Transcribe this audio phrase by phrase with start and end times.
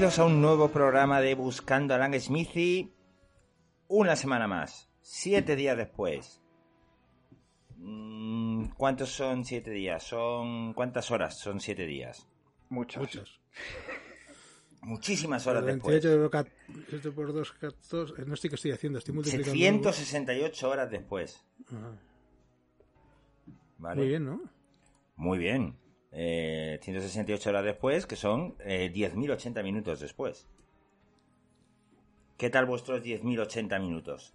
[0.00, 2.90] Bienvenidos a un nuevo programa de Buscando a Lang Smithy.
[3.88, 6.40] Una semana más, siete días después.
[7.76, 10.02] Mm, ¿Cuántos son siete días?
[10.02, 12.26] Son ¿Cuántas horas son siete días?
[12.70, 13.02] Muchos.
[13.02, 13.42] Muchos.
[14.80, 16.02] Muchísimas horas después.
[16.02, 16.48] 28 cat-
[16.90, 18.24] esto por 2, 14.
[18.24, 19.52] No estoy que estoy haciendo, estoy multiplicando.
[19.52, 21.44] 168 horas después.
[23.76, 23.96] ¿vale?
[24.00, 24.40] Muy bien, ¿no?
[25.16, 25.76] Muy bien.
[26.12, 30.46] Eh, 168 horas después, que son eh, 10.080 minutos después.
[32.36, 34.34] ¿Qué tal vuestros 10.080 minutos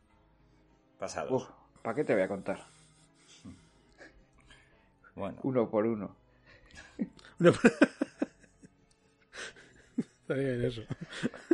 [0.99, 1.31] pasados?
[1.31, 1.49] Uf,
[1.81, 2.59] ¿para qué te voy a contar?
[5.15, 6.13] Bueno, Uno por uno.
[9.97, 10.81] Está bien eso.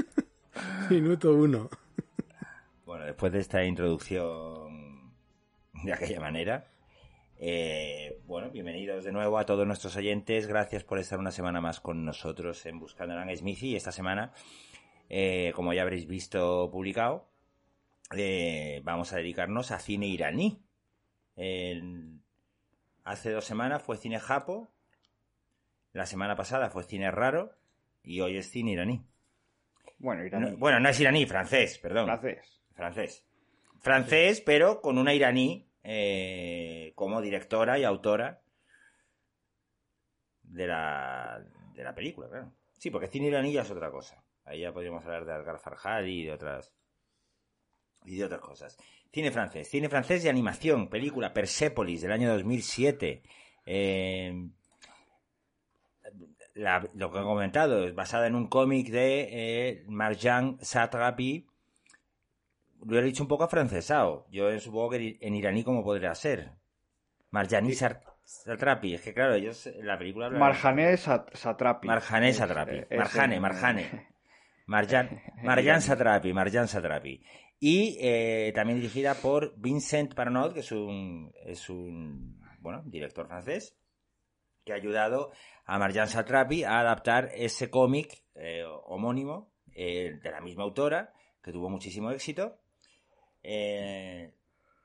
[0.89, 1.69] Minuto uno.
[2.85, 5.13] Bueno, después de esta introducción
[5.83, 6.67] de aquella manera,
[7.37, 10.47] eh, bueno, bienvenidos de nuevo a todos nuestros oyentes.
[10.47, 13.71] Gracias por estar una semana más con nosotros en Buscando a Smithy.
[13.71, 14.31] Y esta semana,
[15.09, 17.27] eh, como ya habréis visto publicado,
[18.15, 20.63] eh, vamos a dedicarnos a cine iraní.
[23.03, 24.71] Hace dos semanas fue cine japo,
[25.91, 27.51] la semana pasada fue cine raro
[28.01, 29.03] y hoy es cine iraní.
[29.97, 30.51] Bueno, iraní.
[30.51, 32.05] No- bueno, no es iraní, francés, perdón.
[32.05, 32.61] Francés.
[32.75, 33.25] Francés.
[33.81, 38.41] Francés, pero con una iraní eh, como directora y autora
[40.43, 41.43] de la,
[41.73, 42.51] de la película, claro.
[42.77, 44.23] Sí, porque cine iraní es otra cosa.
[44.43, 46.73] Ahí ya podríamos hablar de Algar Farhadi y de otras
[48.03, 48.77] y de otras cosas.
[49.13, 49.69] Cine francés.
[49.69, 50.89] Cine francés de animación.
[50.89, 53.21] Película Persepolis del año 2007.
[53.65, 54.49] Eh,
[56.55, 61.47] la- lo que he comentado es basada en un cómic de eh, Marjan Satrapi.
[62.85, 64.25] Lo he dicho un poco afrancesado.
[64.31, 66.51] Yo supongo que en iraní como podría ser.
[67.31, 68.93] Marjani Sat- Satrapi.
[68.95, 70.29] Es que claro, ellos en la película...
[70.29, 71.87] Marjané Sat- Satrapi.
[71.87, 72.81] Marjane Es- Satrapi.
[72.95, 74.07] Marjane, Marjane.
[74.67, 77.21] Marjan, Marjan Satrapi, Marjan Satrapi.
[77.59, 83.77] Y eh, también dirigida por Vincent Parnot, que es un, es un bueno, director francés,
[84.63, 85.31] que ha ayudado
[85.65, 91.13] a Marjan Satrapi a adaptar ese cómic eh, homónimo eh, de la misma autora,
[91.43, 92.60] que tuvo muchísimo éxito,
[93.43, 94.33] eh,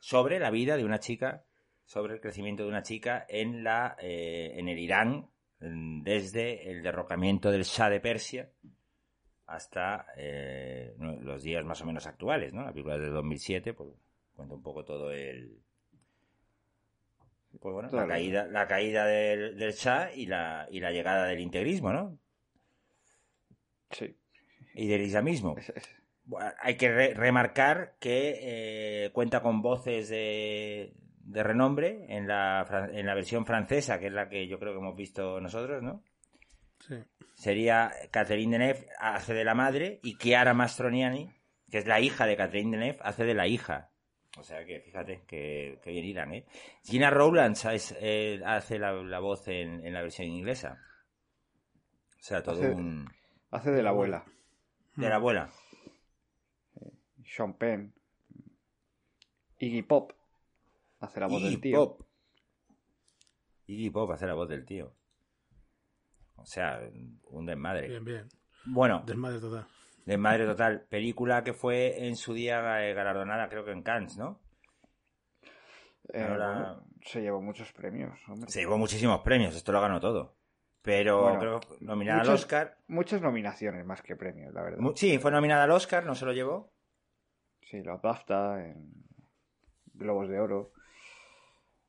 [0.01, 1.45] sobre la vida de una chica,
[1.85, 5.29] sobre el crecimiento de una chica en, la, eh, en el Irán,
[5.59, 8.51] desde el derrocamiento del Shah de Persia
[9.47, 12.63] hasta eh, los días más o menos actuales, ¿no?
[12.65, 13.91] La película es de 2007, pues
[14.35, 15.61] cuenta un poco todo el...
[17.61, 21.41] Pues bueno, la- caída, la caída del, del Shah y la, y la llegada del
[21.41, 22.19] integrismo, ¿no?
[23.93, 24.15] Sí.
[24.75, 25.57] Y del islamismo.
[26.61, 32.91] Hay que re- remarcar que eh, cuenta con voces de, de renombre en la, fran-
[32.97, 36.03] en la versión francesa, que es la que yo creo que hemos visto nosotros, ¿no?
[36.81, 36.97] Sí.
[37.35, 41.31] Sería Catherine Deneuve hace de la madre y Chiara Mastroniani,
[41.71, 43.91] que es la hija de Catherine Deneuve, hace de la hija.
[44.39, 46.45] O sea que fíjate que, que bien irán, ¿eh?
[46.83, 50.79] Gina Rowlands es, eh, hace la, la voz en, en la versión inglesa.
[52.19, 53.09] O sea, todo Hace- un...
[53.51, 54.25] Hace de la abuela.
[54.97, 55.49] De la abuela.
[57.27, 57.93] Sean Penn.
[59.59, 60.13] Iggy Pop.
[61.01, 61.77] Hace la voz Iggy del tío.
[61.79, 62.07] Pop.
[63.67, 64.95] Iggy Pop hace la voz del tío.
[66.37, 66.81] O sea,
[67.31, 67.89] un desmadre.
[67.89, 68.29] Bien, bien.
[68.67, 69.67] Bueno, Desmadre total.
[70.05, 70.87] desmadre total.
[70.89, 74.41] Película que fue en su día eh, galardonada, creo que en Cannes, ¿no?
[76.13, 78.19] Eh, Ahora- bueno, se llevó muchos premios.
[78.29, 78.51] hombre.
[78.51, 80.37] Se llevó muchísimos premios, esto lo ganó todo.
[80.83, 82.79] Pero Bueno, creo nominada al Oscar.
[82.87, 84.79] Muchas nominaciones más que premios, la verdad.
[84.95, 86.73] Sí, fue nominada al Oscar, no se lo llevó.
[87.71, 88.93] Sí, los BAFTA, en
[89.95, 90.73] Globos de Oro.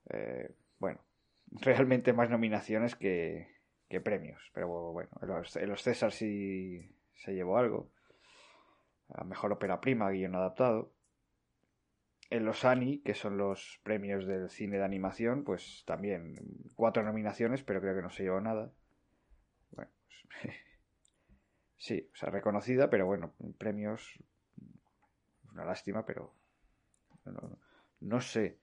[0.09, 0.99] Eh, bueno,
[1.51, 3.47] realmente más nominaciones que,
[3.87, 4.41] que premios.
[4.53, 7.91] Pero bueno, en los, en los César sí se llevó algo.
[9.09, 10.91] A mejor ópera prima, guion adaptado.
[12.29, 16.35] En los Annie, que son los premios del cine de animación, pues también
[16.75, 18.73] cuatro nominaciones, pero creo que no se llevó nada.
[19.71, 19.91] Bueno,
[20.41, 20.53] pues,
[21.77, 24.19] sí, o sea, reconocida, pero bueno, premios.
[25.57, 26.35] Una lástima, pero.
[27.25, 27.59] No,
[28.01, 28.59] no sé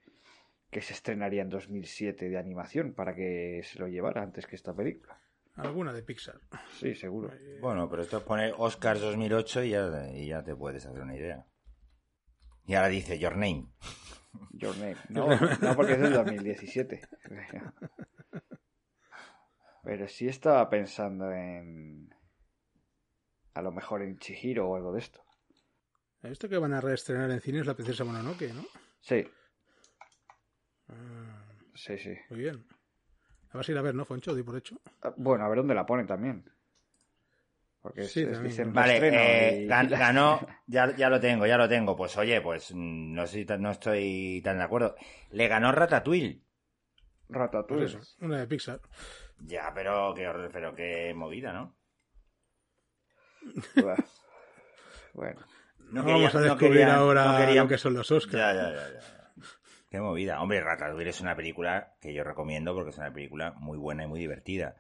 [0.71, 4.73] qué se estrenaría en 2007 de animación para que se lo llevara antes que esta
[4.73, 5.21] película.
[5.57, 6.39] Alguna de Pixar.
[6.79, 7.33] Sí, seguro.
[7.33, 11.17] Eh, Bueno, pero esto pone Oscars 2008 y ya, y ya te puedes hacer una
[11.17, 11.45] idea.
[12.67, 13.67] Y ahora dice Your Name.
[14.53, 14.97] Your Name.
[15.09, 17.01] No, no porque es del 2017.
[19.83, 22.15] Pero sí estaba pensando en.
[23.53, 25.25] A lo mejor en Chihiro o algo de esto.
[26.25, 28.65] Esto que van a reestrenar en cine es La Princesa Mononoke, ¿no?
[29.01, 29.27] Sí,
[30.89, 31.43] Ah,
[31.75, 32.15] sí, sí.
[32.31, 32.67] muy bien.
[33.53, 34.35] La vas a ir a ver, ¿no, Foncho?
[34.35, 34.77] Di por hecho.
[35.03, 36.45] Ah, Bueno, a ver dónde la ponen también.
[37.81, 38.51] Porque es- Sí, es- también.
[38.51, 41.97] dicen Vale, reestreno eh, y- ganó, ya, ya lo tengo, ya lo tengo.
[41.97, 44.95] Pues oye, pues mm, no, estoy tan- no estoy tan de acuerdo.
[45.31, 46.43] Le ganó Ratatouille.
[47.29, 47.85] Ratatouille.
[47.93, 48.81] Pues eso, una de Pixar.
[49.41, 51.77] Ya, pero qué, pero qué movida, ¿no?
[55.15, 55.41] Bueno,
[55.91, 58.39] No No vamos a no descubrir ahora no lo que son los Oscars.
[58.39, 59.25] Ya, ya, ya, ya.
[59.89, 60.43] Qué movida.
[60.43, 64.09] Hombre, Ratatouille es una película que yo recomiendo porque es una película muy buena y
[64.09, 64.77] muy divertida.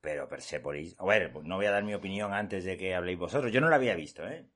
[0.00, 0.96] Pero Persepolis...
[0.98, 3.52] A ver, pues no voy a dar mi opinión antes de que habléis vosotros.
[3.52, 4.48] Yo no la había visto, ¿eh?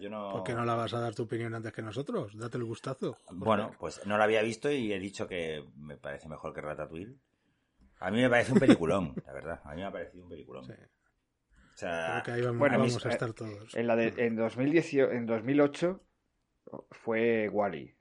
[0.00, 0.30] Yo no...
[0.32, 2.36] ¿Por qué no la vas a dar tu opinión antes que nosotros?
[2.38, 3.18] Date el gustazo.
[3.30, 7.16] Bueno, pues no la había visto y he dicho que me parece mejor que Ratatouille.
[7.98, 9.60] A mí me parece un peliculón, la verdad.
[9.64, 10.64] A mí me ha parecido un peliculón.
[10.64, 10.72] Sí.
[11.80, 13.74] Sea, Creo que ahí vamos, Bueno, vamos mis- a estar todos.
[13.74, 16.00] en, la de, en, 2018, en 2008
[16.90, 17.94] fue Wally.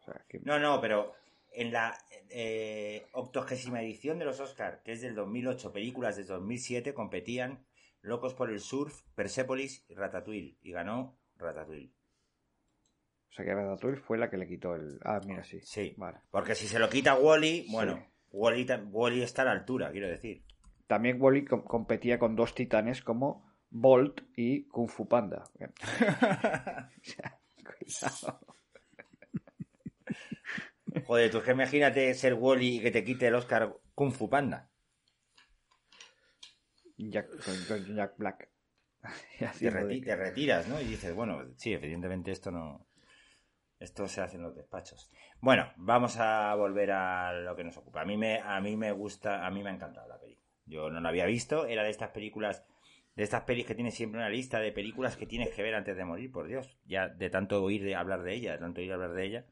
[0.00, 1.14] O sea, que- No, no, pero
[1.52, 1.96] en la
[2.30, 7.64] eh, octogésima edición de los Oscars, que es del 2008, películas de 2007, competían
[8.02, 10.58] Locos por el Surf, Persepolis y Ratatouille.
[10.62, 11.92] Y ganó Ratatouille.
[13.30, 14.98] o sea que Ratatouille fue la que le quitó el.
[15.04, 15.60] Ah, mira, sí.
[15.62, 15.94] Sí.
[15.96, 16.18] Vale.
[16.30, 18.02] Porque si se lo quita Wally, bueno, Sí.
[18.32, 20.42] Wally, Wally está a la altura, quiero decir.
[20.86, 25.44] También Wally com- competía con dos titanes como Bolt y Kung Fu Panda.
[25.44, 25.70] O sea,
[27.64, 28.40] cuidado.
[31.06, 34.28] Joder, tú es que imagínate ser Wally y que te quite el Oscar Kung Fu
[34.30, 34.70] Panda.
[36.96, 38.48] Jack, con- con Jack Black.
[39.70, 40.80] Reti- te retiras, ¿no?
[40.80, 42.86] Y dices, bueno, sí, evidentemente esto no.
[43.78, 45.10] Esto se hace en los despachos.
[45.40, 48.00] Bueno, vamos a volver a lo que nos ocupa.
[48.00, 50.45] A mí me, a mí me gusta, a mí me ha encantado la película.
[50.66, 52.64] Yo no la había visto, era de estas películas,
[53.14, 55.96] de estas pelis que tienes siempre una lista de películas que tienes que ver antes
[55.96, 56.76] de morir, por Dios.
[56.84, 59.46] Ya de tanto oír de hablar de ella, de tanto oír hablar de ella.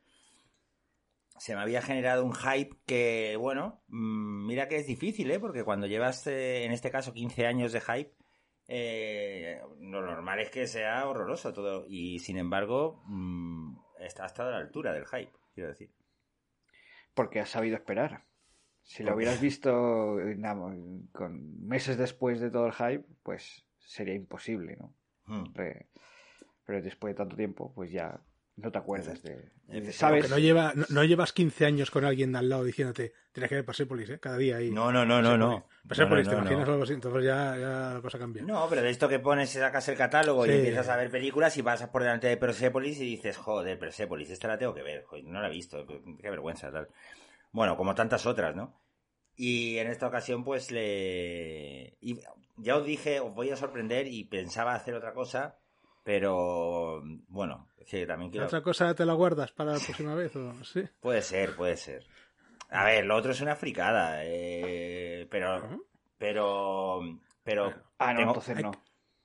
[1.38, 5.40] Se me había generado un hype que, bueno, mm, mira que es difícil, ¿eh?
[5.40, 8.14] Porque cuando llevas, eh, en este caso, 15 años de hype,
[8.68, 11.86] eh, lo normal es que sea horroroso todo.
[11.88, 15.90] Y sin embargo, mm, está hasta a la altura del hype, quiero decir.
[17.14, 18.24] Porque has sabido esperar.
[18.84, 20.38] Si lo hubieras visto eh,
[21.12, 24.92] con meses después de todo el hype, pues sería imposible, ¿no?
[25.26, 25.54] Mm.
[25.54, 25.86] Re-
[26.66, 28.20] Pero después de tanto tiempo, pues ya
[28.56, 29.32] no te acuerdas de...
[29.68, 29.92] Efectivamente.
[29.92, 30.24] ¿Sabes?
[30.26, 33.48] Que no, lleva, no, no llevas 15 años con alguien de al lado diciéndote, tienes
[33.48, 34.20] que ver Persepolis, ¿eh?
[34.20, 34.70] Cada día ahí.
[34.70, 35.66] No, no, no, no, no.
[35.88, 36.72] Persepolis, No, ¿te imaginas no.
[36.74, 36.92] algo así?
[36.92, 38.42] Entonces ya, ya la cosa cambia.
[38.42, 41.62] No, pero de esto que pones, sacas el catálogo y empiezas a ver películas y
[41.62, 45.24] pasas por delante de Persepolis y dices, joder, Persepolis, esta la tengo que ver, joder,
[45.24, 46.88] no la he visto, qué vergüenza, tal.
[47.54, 48.74] Bueno, como tantas otras, ¿no?
[49.36, 51.96] Y en esta ocasión, pues le.
[52.00, 52.18] Y
[52.56, 55.56] ya os dije, os voy a sorprender y pensaba hacer otra cosa,
[56.02, 58.46] pero bueno, es que también ¿La quiero.
[58.46, 60.34] otra cosa te la guardas para la próxima vez?
[60.34, 60.52] ¿o?
[60.64, 60.82] ¿Sí?
[61.00, 62.04] Puede ser, puede ser.
[62.70, 65.62] A ver, lo otro es una fricada, eh, pero.
[66.18, 67.00] Pero.
[67.44, 67.72] Pero.
[67.98, 68.72] Ah, no, tengo- entonces no.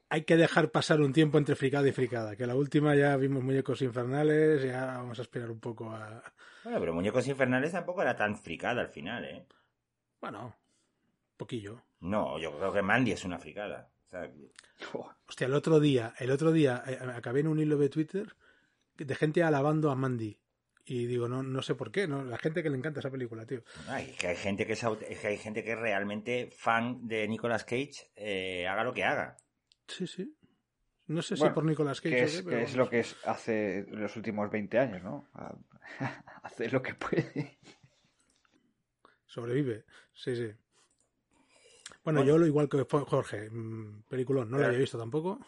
[0.09, 3.43] Hay que dejar pasar un tiempo entre fricada y fricada, que la última ya vimos
[3.43, 6.23] muñecos infernales, ya vamos a esperar un poco a...
[6.63, 9.45] Bueno, pero Muñecos Infernales tampoco era tan fricada al final, ¿eh?
[10.19, 10.55] Bueno,
[11.37, 11.81] poquillo.
[12.01, 13.89] No, yo creo que Mandy es una fricada.
[14.07, 14.31] O sea.
[15.27, 18.35] Hostia, el otro día, el otro día eh, acabé en un hilo de Twitter
[18.97, 20.37] de gente alabando a Mandy.
[20.85, 22.23] Y digo, no, no sé por qué, ¿no?
[22.23, 23.63] La gente que le encanta esa película, tío.
[23.87, 24.83] ay, que hay gente que es
[25.19, 29.37] que hay gente que es realmente fan de Nicolas Cage, eh, haga lo que haga.
[29.89, 30.36] Sí, sí.
[31.08, 33.86] No sé si por Nicolas Cage Que o es, que es lo que es hace
[33.89, 35.27] los últimos 20 años, ¿no?
[36.43, 37.58] Hace lo que puede.
[39.25, 40.51] Sobrevive, sí, sí.
[42.03, 42.24] Bueno, Bueno.
[42.24, 45.39] yo lo igual que Jorge, mm, peliculón, no lo había visto tampoco.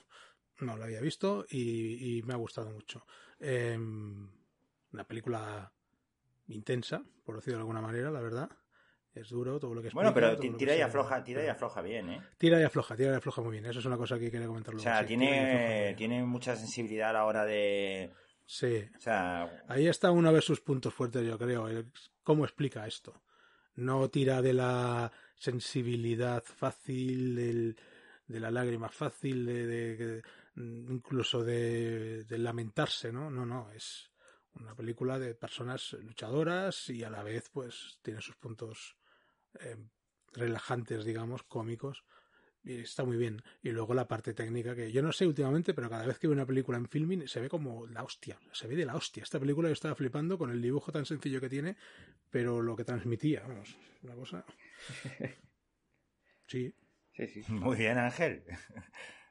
[0.62, 3.06] no la había visto y, y me ha gustado mucho.
[3.40, 5.72] Eh, una película
[6.48, 8.50] intensa, por decirlo de alguna manera, la verdad.
[9.14, 9.94] Es duro todo lo que es.
[9.94, 12.22] Bueno, pero tira y afloja, tira y afloja bien, ¿eh?
[12.38, 13.66] Tira y afloja, tira y afloja muy bien.
[13.66, 14.90] Eso es una cosa que quería comentar luego.
[14.90, 18.12] O sea, tiene, tiene mucha sensibilidad a la hora de.
[18.46, 18.86] Sí.
[18.98, 19.64] O sea.
[19.68, 21.68] Ahí está uno de sus puntos fuertes, yo creo.
[22.24, 23.22] ¿Cómo explica esto?
[23.76, 27.78] No tira de la sensibilidad fácil, del,
[28.28, 30.22] de la lágrima fácil, de, de
[30.56, 33.30] incluso de, de lamentarse, ¿no?
[33.30, 34.12] No, no, es
[34.56, 38.98] una película de personas luchadoras y a la vez pues tiene sus puntos
[39.60, 39.78] eh,
[40.34, 42.06] relajantes, digamos, cómicos.
[42.64, 43.42] Y está muy bien.
[43.64, 46.36] Y luego la parte técnica, que yo no sé últimamente, pero cada vez que veo
[46.36, 48.40] una película en filming se ve como la hostia.
[48.52, 49.24] Se ve de la hostia.
[49.24, 51.76] Esta película yo estaba flipando con el dibujo tan sencillo que tiene,
[52.30, 54.46] pero lo que transmitía, vamos, una cosa.
[56.48, 56.76] Sí.
[57.14, 57.44] Sí, sí.
[57.48, 58.44] Muy bien, Ángel.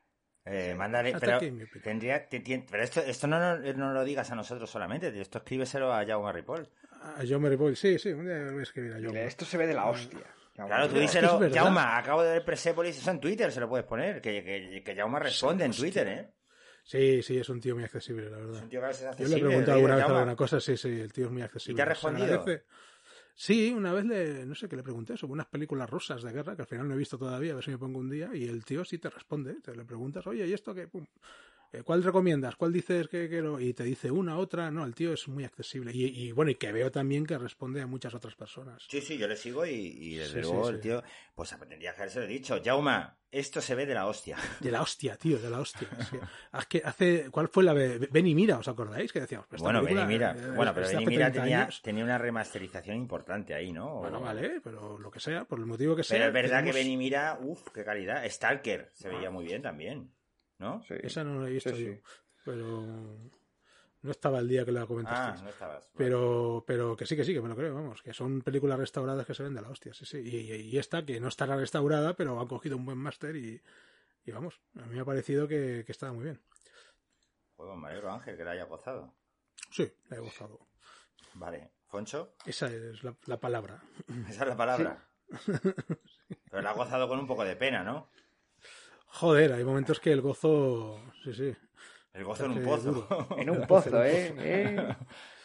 [0.47, 1.39] Eh, mándale, pero,
[1.83, 6.05] tendría, pero esto, esto no, no, no, lo digas a nosotros solamente, esto escríbeselo a
[6.05, 6.67] Jaume Ripoll.
[7.03, 9.25] A Jaume Ripoll, sí, sí, un día voy a escribir a Jaume.
[9.25, 10.27] esto se ve de la hostia.
[10.55, 14.21] Claro, tú díselo, Jaume, acabo de ver Presépolis, eso en Twitter se lo puedes poner,
[14.21, 16.31] que, que, que Jaume responde en Twitter, ¿eh?
[16.83, 18.57] Sí, sí, es un tío muy accesible, la verdad.
[18.57, 20.77] Es un tío que es accesible, Yo le he preguntado alguna vez alguna cosa, sí,
[20.77, 21.73] sí, el tío es muy accesible.
[21.73, 22.45] ¿Y te ha respondido?
[23.35, 26.57] Sí, una vez le, no sé qué le pregunté sobre unas películas rusas de guerra
[26.57, 28.47] que al final no he visto todavía, a ver si me pongo un día, y
[28.47, 30.89] el tío sí te responde, te le preguntas, oye, ¿y esto qué?
[30.89, 31.07] Pum.
[31.73, 32.57] Eh, ¿Cuál recomiendas?
[32.57, 33.61] ¿Cuál dices que quiero?
[33.61, 34.71] Y te dice una, otra.
[34.71, 35.93] No, el tío es muy accesible.
[35.95, 38.85] Y, y, bueno, y que veo también que responde a muchas otras personas.
[38.89, 41.03] Sí, sí, yo le sigo y, y desde sí, luego sí, el tío,
[41.35, 44.37] pues tendría que haberse dicho, Jauma, esto se ve de la hostia.
[44.61, 45.89] De la hostia, tío, de la hostia.
[46.53, 48.59] Es que hace, ¿cuál fue la de Ven y Mira?
[48.59, 49.13] ¿Os acordáis?
[49.13, 50.35] Que decíamos, pues bueno, Ven y Mira.
[50.37, 54.01] Eh, bueno, pero Ven y Mira tenía, tenía, una remasterización importante ahí, ¿no?
[54.01, 56.17] Bueno, vale, pero lo que sea, por el motivo que sea.
[56.17, 56.77] Pero es verdad tenemos...
[56.77, 58.29] que Ven y Mira, uff, qué calidad.
[58.29, 60.11] Stalker se veía muy bien también,
[60.61, 60.83] ¿no?
[60.85, 60.95] Sí.
[61.03, 61.95] Esa no la he visto yo
[62.45, 62.87] pero
[64.03, 65.41] no estaba el día que la comentaste.
[65.41, 65.91] Ah, no estabas.
[65.97, 69.27] Pero, pero que sí, que sí, que me lo creo, vamos, que son películas restauradas
[69.27, 70.19] que se ven de la hostia, sí, sí.
[70.19, 73.61] Y, y esta, que no estará restaurada, pero han cogido un buen máster y,
[74.25, 76.41] y, vamos, a mí me ha parecido que, que estaba muy bien.
[77.57, 79.13] Pues me alegro, Ángel, que la haya gozado.
[79.71, 80.67] Sí, la he gozado.
[81.35, 81.71] Vale.
[81.87, 82.35] ¿Foncho?
[82.47, 83.83] Esa es la, la palabra.
[84.29, 85.09] Esa es la palabra.
[85.45, 85.53] Sí.
[86.51, 88.09] Pero la ha gozado con un poco de pena, ¿no?
[89.13, 91.01] Joder, hay momentos que el gozo.
[91.25, 91.55] Sí, sí.
[92.13, 93.29] El gozo en un pozo.
[93.37, 94.35] en un pozo, ¿eh?
[94.39, 94.97] ¿eh?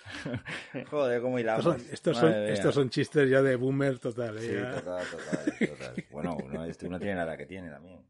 [0.90, 1.66] Joder, cómo hilamos.
[1.66, 4.38] Estos, son, estos, son, estos son, chistes ya de boomer total.
[4.38, 4.42] ¿eh?
[4.42, 6.06] Sí, total, total, total.
[6.12, 8.06] Bueno, uno, esto no tiene nada que tiene también.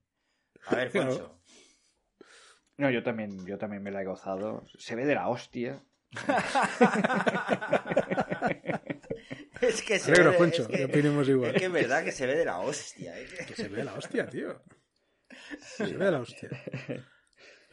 [0.67, 1.39] A ver, Foncho.
[2.77, 4.65] No, yo también, yo también me la he gozado.
[4.77, 5.81] Se ve de la hostia.
[9.61, 11.55] es que se ve, Poncho, es que, opinemos igual.
[11.55, 13.17] Es que es verdad que se ve de la hostia.
[13.17, 13.25] ¿eh?
[13.47, 14.61] Que se ve de la hostia, tío.
[15.79, 16.49] Ve la hostia.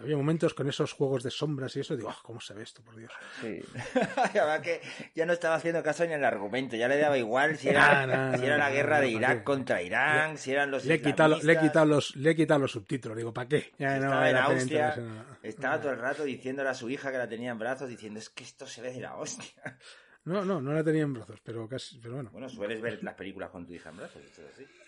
[0.03, 2.83] Había momentos con esos juegos de sombras y eso, digo, oh, ¿cómo se ve esto,
[2.83, 3.13] por Dios?
[3.41, 3.63] Sí.
[4.63, 4.81] que
[5.15, 8.33] ya no estaba haciendo caso ni al argumento, ya le daba igual si era, no,
[8.33, 10.95] no, si era no, la guerra de Irak contra Irán, le, si eran los le
[10.95, 13.73] he, quitado, le, he quitado los, le he quitado los subtítulos, digo, ¿para qué?
[13.79, 14.97] Ya estaba en Austria,
[15.43, 18.29] estaba todo el rato diciéndole a su hija que la tenía en brazos, diciendo, es
[18.29, 19.79] que esto se ve de la hostia.
[20.25, 22.31] No, no, no la tenía en brazos, pero casi, pero bueno.
[22.33, 24.23] Bueno, sueles ver las películas con tu hija en brazos.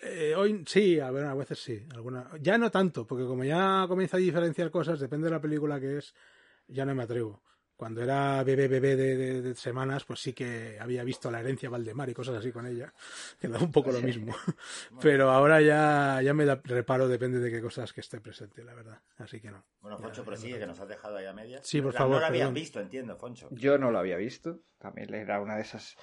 [0.01, 1.85] Eh, hoy sí, a, ver, a veces sí.
[1.93, 2.29] Alguna...
[2.39, 5.97] Ya no tanto, porque como ya comienza a diferenciar cosas, depende de la película que
[5.97, 6.15] es,
[6.67, 7.41] ya no me atrevo.
[7.75, 11.69] Cuando era bebé, bebé de, de, de, semanas, pues sí que había visto la herencia
[11.69, 12.93] Valdemar y cosas así con ella,
[13.39, 14.33] que da un poco lo mismo.
[15.01, 18.73] Pero ahora ya, ya me da reparo, depende de qué cosas que esté presente, la
[18.73, 19.01] verdad.
[19.17, 19.65] Así que no.
[19.81, 21.65] Bueno, Foncho, pero sí, que nos has dejado ahí a medias.
[21.65, 22.15] Sí, por la, favor.
[22.15, 23.49] No lo habías visto, entiendo, Foncho.
[23.51, 24.61] Yo no lo había visto.
[24.79, 25.95] También era una de esas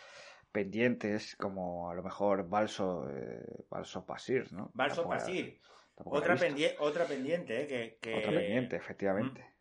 [0.52, 4.70] pendientes, como a lo mejor Balso, eh, Balso Pasir, ¿no?
[4.74, 5.60] Balso Pasir.
[5.96, 7.66] Otra, pendie otra pendiente, ¿eh?
[7.66, 8.18] Que, que...
[8.18, 9.42] Otra pendiente, efectivamente.
[9.42, 9.51] Mm.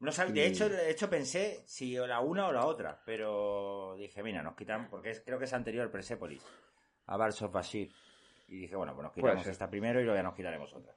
[0.00, 0.32] No sab...
[0.32, 4.54] de, hecho, de hecho pensé si la una o la otra, pero dije, mira, nos
[4.56, 6.42] quitan, porque es, creo que es anterior Persepolis,
[7.06, 7.92] a Bars of Bashir.
[8.46, 10.94] Y dije, bueno, pues nos quitamos esta primero y luego ya nos quitaremos otra.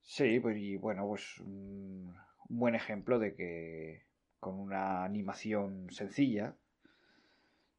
[0.00, 2.16] Sí, pues y bueno, pues un,
[2.48, 4.06] un buen ejemplo de que
[4.40, 6.56] con una animación sencilla,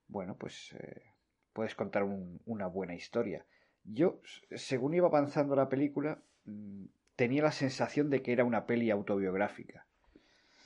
[0.08, 1.14] bueno, pues eh,
[1.54, 3.46] puedes contar un, una buena historia.
[3.84, 6.86] Yo, según iba avanzando la película, mm,
[7.20, 9.86] tenía la sensación de que era una peli autobiográfica.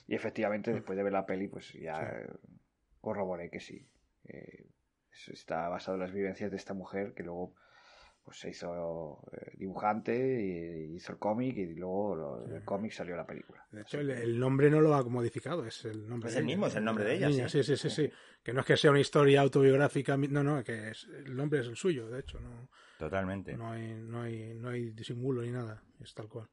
[0.06, 2.48] Y efectivamente, después de ver la peli, pues ya sí.
[3.00, 3.88] corroboré que sí.
[4.28, 4.64] Eh,
[5.32, 7.56] está basado en las vivencias de esta mujer que luego
[8.24, 13.26] pues se hizo eh, dibujante y hizo el cómic y luego el cómic salió la
[13.26, 13.66] película.
[13.70, 16.30] De hecho, el, nombre no lo ha modificado, es el nombre.
[16.30, 17.48] Es el mismo, es el nombre de ella.
[17.48, 17.62] sí.
[17.62, 18.10] sí, sí, sí,
[18.42, 20.92] Que no es que sea una historia autobiográfica, no, no, que
[21.24, 22.68] el nombre es el suyo, de hecho, no.
[22.98, 23.56] Totalmente.
[23.56, 26.48] No hay, no hay, no hay disimulo ni nada, es tal cual.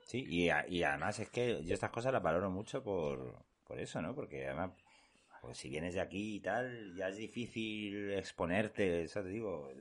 [0.00, 4.00] Sí, y, y además es que yo estas cosas las valoro mucho por, por eso,
[4.00, 4.14] ¿no?
[4.14, 4.70] Porque además
[5.40, 9.72] pues si vienes de aquí y tal, ya es difícil exponerte, eso te digo,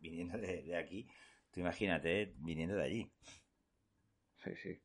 [0.00, 1.06] viniendo de, aquí,
[1.50, 3.12] tú imagínate viniendo de allí.
[4.36, 4.80] Sí, sí.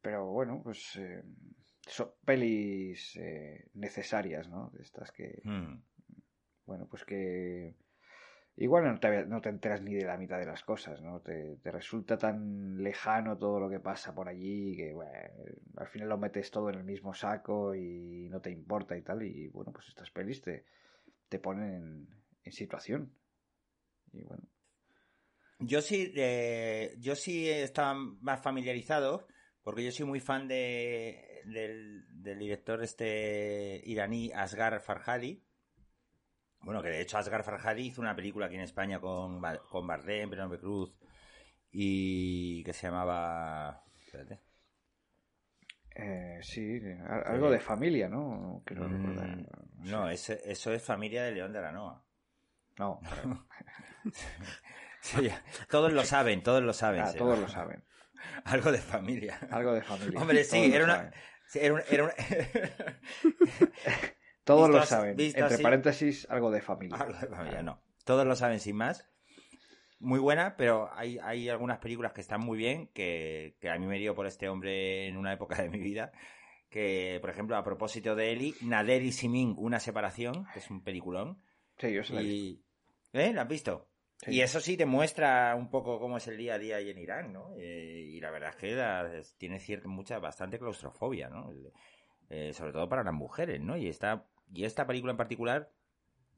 [0.00, 1.22] Pero bueno, pues eh,
[1.86, 4.70] son pelis eh, necesarias, ¿no?
[4.70, 5.40] De estas que...
[5.44, 5.82] Hmm.
[6.66, 7.74] Bueno, pues que...
[8.56, 11.20] Igual no te, no te, enteras ni de la mitad de las cosas, ¿no?
[11.20, 15.10] Te, resulta tan lejano todo lo que pasa por allí que, bueno,
[15.76, 19.24] al final lo metes todo en el mismo saco y no te importa y tal.
[19.24, 20.64] Y bueno, pues estas pelis te,
[21.28, 22.08] te ponen
[22.44, 23.12] en situación.
[25.60, 29.26] Yo sí, eh, yo sí estaba más familiarizado,
[29.62, 32.04] porque yo soy muy fan de, del,
[32.38, 35.42] director este iraní Asghar Farhadi.
[36.60, 39.40] Bueno, que de hecho Asghar Farhadi hizo una película aquí en España con,
[39.70, 40.94] con Bardem, Penélope Cruz,
[41.70, 43.84] y que se llamaba...
[43.98, 44.40] Espérate.
[45.96, 48.62] Eh, sí, algo de familia, ¿no?
[48.74, 49.46] No, mm,
[49.84, 52.03] no, eso es familia de León de Aranoa.
[52.78, 53.00] No.
[55.70, 57.02] todos lo saben, todos lo saben.
[57.02, 57.84] Ah, todos lo saben.
[58.44, 59.38] Algo de familia.
[59.50, 60.20] Algo de familia.
[60.20, 61.10] Hombre, sí, era una,
[61.52, 62.14] era
[64.44, 65.16] todos lo saben.
[65.18, 66.96] Entre paréntesis, algo de familia.
[66.96, 67.82] Algo de familia, no.
[68.04, 69.08] Todos lo saben sin más.
[70.00, 73.86] Muy buena, pero hay, hay algunas películas que están muy bien, que, que a mí
[73.86, 76.12] me dio por este hombre en una época de mi vida.
[76.68, 80.82] Que, por ejemplo, a propósito de Eli, Nader y Simin, Una separación, que es un
[80.82, 81.42] peliculón.
[81.78, 82.64] Sí, yo se y...
[83.12, 83.32] ¿Eh?
[83.32, 83.88] ¿Lo has visto?
[84.26, 86.98] Y eso sí te muestra un poco cómo es el día a día ahí en
[86.98, 87.54] Irán, ¿no?
[87.58, 91.52] Eh, y la verdad es que tiene cierta, mucha, bastante claustrofobia, ¿no?
[92.30, 93.76] Eh, sobre todo para las mujeres, ¿no?
[93.76, 95.70] Y esta, y esta película en particular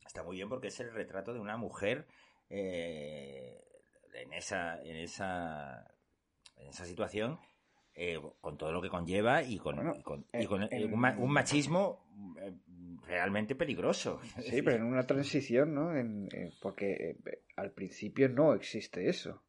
[0.05, 2.07] está muy bien porque es el retrato de una mujer
[2.51, 3.63] eh,
[4.15, 5.87] en esa, en esa,
[6.57, 7.39] en esa situación
[7.95, 12.05] eh, con todo lo que conlleva y con, un, machismo
[13.07, 14.21] realmente peligroso.
[14.43, 15.97] Sí, pero en una transición, ¿no?
[15.97, 16.29] En,
[16.61, 19.43] porque eh, al principio no existe eso.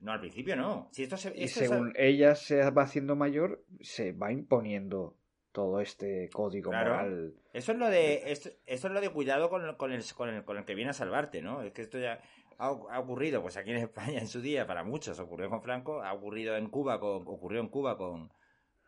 [0.00, 0.88] No, al principio no.
[0.92, 5.16] Si esto y según ella se va haciendo mayor, se va imponiendo
[5.52, 7.34] todo este código moral.
[7.52, 10.56] Eso es lo de, esto, es lo de cuidado con, con, el, con, el, con
[10.56, 11.62] el que viene a salvarte, ¿no?
[11.62, 12.20] Es que esto ya
[12.56, 16.12] ha, ocurrido, pues aquí en España en su día, para muchos, ocurrió con Franco, ha
[16.12, 18.30] ocurrido en Cuba, con, ocurrió en Cuba con,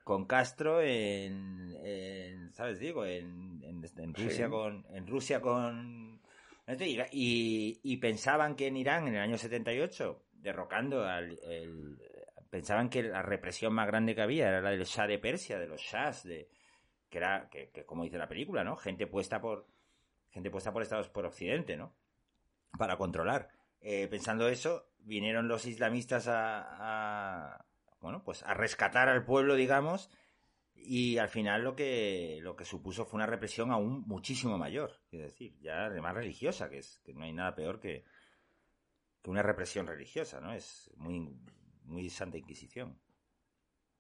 [0.05, 2.79] con Castro, en, ¿sabes?
[2.79, 6.21] Digo, en, en, Rusia con, en Rusia con,
[6.81, 11.39] y, y, pensaban que en Irán, en el año 78, derrocando al,
[12.51, 15.69] pensaban que la represión más grande que había era la del Shah de Persia, de
[15.69, 16.49] los Shahs, de,
[17.09, 18.77] que era, que, que como dice la película, ¿no?
[18.77, 19.67] Gente puesta por,
[20.31, 21.95] gente puesta por Estados, por Occidente, ¿no?
[22.79, 23.51] Para controlar.
[23.81, 27.65] Eh, pensando eso, vinieron los islamistas a,
[28.03, 30.11] bueno, pues a rescatar al pueblo, digamos,
[30.75, 35.21] y al final lo que, lo que supuso fue una represión aún muchísimo mayor, es
[35.21, 38.05] decir, ya además religiosa, que es que no hay nada peor que,
[39.23, 40.53] que una represión religiosa, ¿no?
[40.53, 41.33] Es muy,
[41.85, 42.99] muy santa inquisición.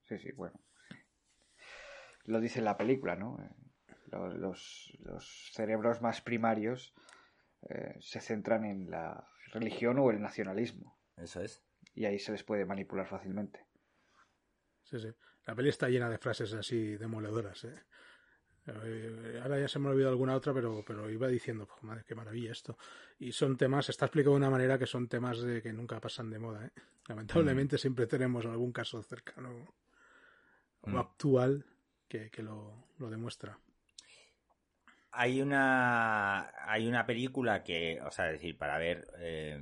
[0.02, 0.60] Sí, sí, bueno.
[2.24, 3.38] Lo dice la película, ¿no?
[4.10, 6.92] Los, los, cerebros más primarios
[7.68, 10.98] eh, se centran en la religión o el nacionalismo.
[11.16, 11.64] Eso es.
[11.94, 13.64] Y ahí se les puede manipular fácilmente.
[14.92, 15.08] Sí, sí.
[15.46, 17.82] La peli está llena de frases así demoledoras, ¿eh?
[18.66, 19.40] ¿eh?
[19.42, 22.14] ahora ya se me ha olvidado alguna otra, pero, pero iba diciendo, pues, madre, qué
[22.14, 22.76] maravilla esto.
[23.18, 26.28] Y son temas, está explicado de una manera que son temas de que nunca pasan
[26.28, 26.66] de moda.
[26.66, 26.70] ¿eh?
[27.08, 27.78] Lamentablemente mm.
[27.78, 29.74] siempre tenemos algún caso cercano
[30.82, 30.96] o mm.
[30.96, 31.64] actual
[32.06, 33.58] que, que lo, lo, demuestra.
[35.12, 39.58] Hay una, hay una película que, o sea, decir, para ver, eh,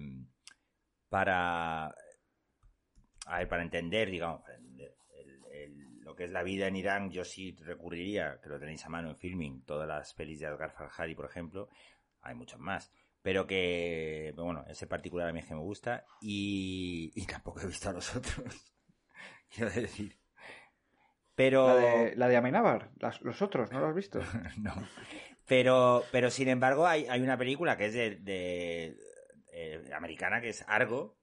[1.09, 4.43] para, a ver, para entender, digamos,
[6.11, 9.11] lo que es la vida en Irán, yo sí recurriría, que lo tenéis a mano
[9.11, 11.69] en filming, todas las pelis de Adgar Farhadi, por ejemplo,
[12.21, 12.91] hay muchos más,
[13.23, 17.91] pero que, bueno, ese particular a mí es que me gusta y, tampoco he visto
[17.91, 18.75] a los otros,
[19.55, 20.19] quiero decir.
[21.37, 21.69] Pero...
[21.69, 24.19] La de, la de Amenábar, los otros, ¿no lo has visto?
[24.59, 24.75] no.
[25.47, 28.97] Pero, pero sin embargo, hay, hay una película que es de, de
[29.53, 31.17] eh, americana, que es Argo,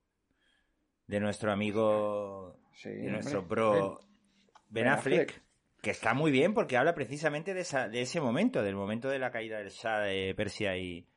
[1.08, 4.07] de nuestro amigo, de nuestro bro
[4.70, 5.42] Ben Affleck,
[5.82, 9.20] que está muy bien porque habla precisamente de, esa, de ese momento, del momento de
[9.20, 11.08] la caída del Shah de Persia y,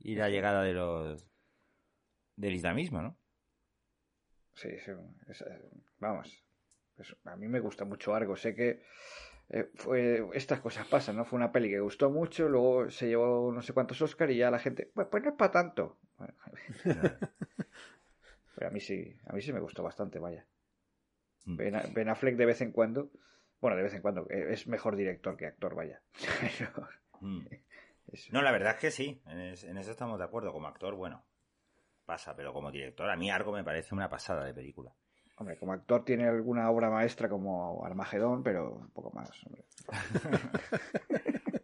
[0.00, 1.26] y la llegada de los
[2.36, 3.16] del islamismo, ¿no?
[4.54, 4.92] Sí, sí,
[5.28, 5.60] es- eh,
[5.98, 6.44] vamos.
[7.24, 8.36] a mí me gusta mucho Argo.
[8.36, 8.82] Sé que
[9.50, 11.24] eh, fue, estas cosas pasan, ¿no?
[11.26, 14.50] Fue una peli que gustó mucho, luego se llevó no sé cuántos Oscar y ya
[14.50, 15.98] la gente, pues, pues no es para tanto.
[16.18, 16.34] Bueno,
[18.54, 20.46] pero a mí sí, a mí sí me gustó bastante, vaya.
[21.44, 21.56] Mm.
[21.94, 23.10] Ben, Affleck de vez en cuando,
[23.60, 26.00] bueno, de vez en cuando, eh, es mejor director que actor, vaya.
[27.20, 27.46] Mm.
[28.32, 30.52] No, la verdad es que sí, en eso estamos de acuerdo.
[30.52, 31.24] Como actor, bueno,
[32.04, 34.92] pasa, pero como director, a mí Argo me parece una pasada de película.
[35.36, 39.30] Hombre, como actor tiene alguna obra maestra como Armagedón, pero un poco más.
[39.46, 39.64] hombre.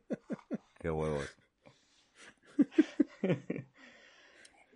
[0.80, 1.37] Qué huevos.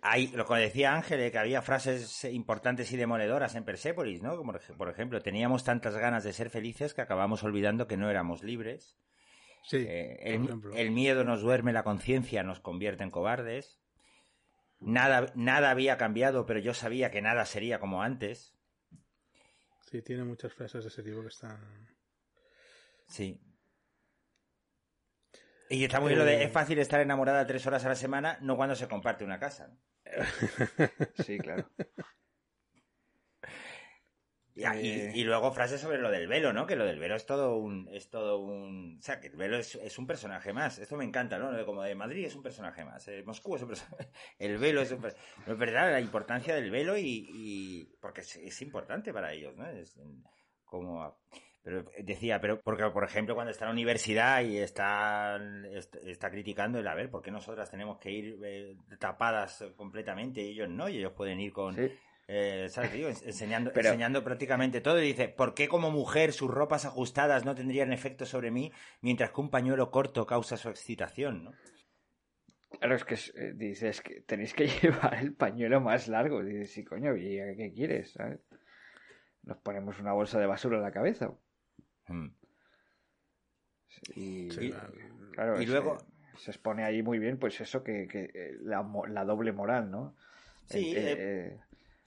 [0.05, 4.35] Hay, lo que decía Ángel, eh, que había frases importantes y demoledoras en Persépolis, ¿no?
[4.35, 8.43] Como por ejemplo, teníamos tantas ganas de ser felices que acabamos olvidando que no éramos
[8.43, 8.97] libres.
[9.63, 13.79] Sí, Eh, el, el miedo nos duerme la conciencia, nos convierte en cobardes.
[14.81, 18.53] Nada, nada había cambiado, pero yo sabía que nada sería como antes.
[19.89, 21.87] Sí, tiene muchas frases de ese tipo que están...
[23.07, 23.39] Sí.
[25.73, 28.37] Y está muy bien lo de es fácil estar enamorada tres horas a la semana,
[28.41, 29.67] no cuando se comparte una casa.
[29.69, 29.77] ¿no?
[31.25, 31.67] Sí, claro.
[34.55, 35.11] Y, y- Eh.
[35.15, 36.67] y luego frases sobre lo del velo, ¿no?
[36.67, 39.57] Que lo del velo es todo un, es todo un, o sea, que el velo
[39.57, 40.77] es, es un personaje más.
[40.77, 41.65] Esto me encanta, ¿no?
[41.65, 44.91] Como de Madrid es un personaje más, eh, Moscú es un personaje, el velo es
[44.91, 45.15] un per-
[45.47, 49.55] no es verdad la importancia del velo y, y- porque es, es importante para ellos,
[49.57, 49.67] ¿no?
[49.67, 49.99] Es
[50.65, 51.17] como
[51.63, 55.39] pero decía, pero porque por ejemplo cuando está en la universidad y está,
[55.71, 60.41] est- está criticando el a ver, ¿por qué nosotras tenemos que ir eh, tapadas completamente
[60.41, 60.89] y ellos no?
[60.89, 61.89] Y ellos pueden ir con Sí.
[62.27, 63.07] eh, ¿sabes digo?
[63.07, 67.55] Enseñando, Pero- enseñando prácticamente todo y dice, ¿por qué como mujer sus ropas ajustadas no
[67.55, 68.71] tendrían efecto sobre mí
[69.01, 71.51] mientras que un pañuelo corto causa su excitación, ¿no?
[72.79, 76.43] Claro, es que eh, dices que tenéis que llevar el pañuelo más largo.
[76.43, 78.11] Dices, sí, coño, ¿y a qué quieres?
[78.13, 78.39] ¿sabes?
[79.43, 81.31] Nos ponemos una bolsa de basura en la cabeza.
[82.07, 82.27] Mm.
[84.15, 84.71] Y, Sí, Y-
[85.31, 85.61] claro.
[85.61, 85.97] y luego-
[86.37, 89.91] se expone ahí muy bien, pues eso, que, que, eh, la, mo- la doble moral,
[89.91, 90.15] ¿no?
[90.67, 91.59] Sí, Eh, eh, eh,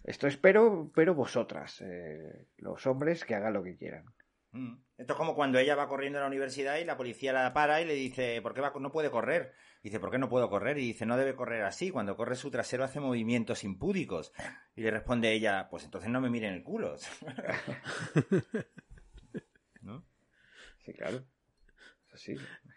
[0.05, 4.05] esto es pero, pero vosotras, eh, los hombres, que hagan lo que quieran.
[4.53, 4.79] Mm.
[4.99, 7.81] Esto es como cuando ella va corriendo a la universidad y la policía la para
[7.81, 8.73] y le dice, ¿por qué va?
[8.81, 9.53] no puede correr?
[9.83, 10.79] Dice, ¿por qué no puedo correr?
[10.79, 11.91] Y dice, no debe correr así.
[11.91, 14.33] Cuando corre su trasero hace movimientos impúdicos.
[14.75, 16.97] Y le responde ella, pues entonces no me miren el culo.
[20.87, 21.25] Sí, claro.
[22.09, 22.37] Es así.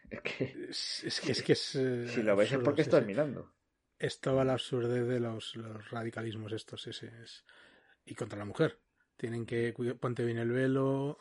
[0.10, 1.44] Es que Es, es que es...
[1.44, 3.08] Que es eh, si lo ves es absurdo, porque sí, estás sí.
[3.08, 3.54] mirando.
[4.00, 7.46] Es toda la absurdez de los, los radicalismos estos, sí, sí, es-
[8.06, 8.80] Y contra la mujer.
[9.18, 11.20] Tienen que ponte bien el velo,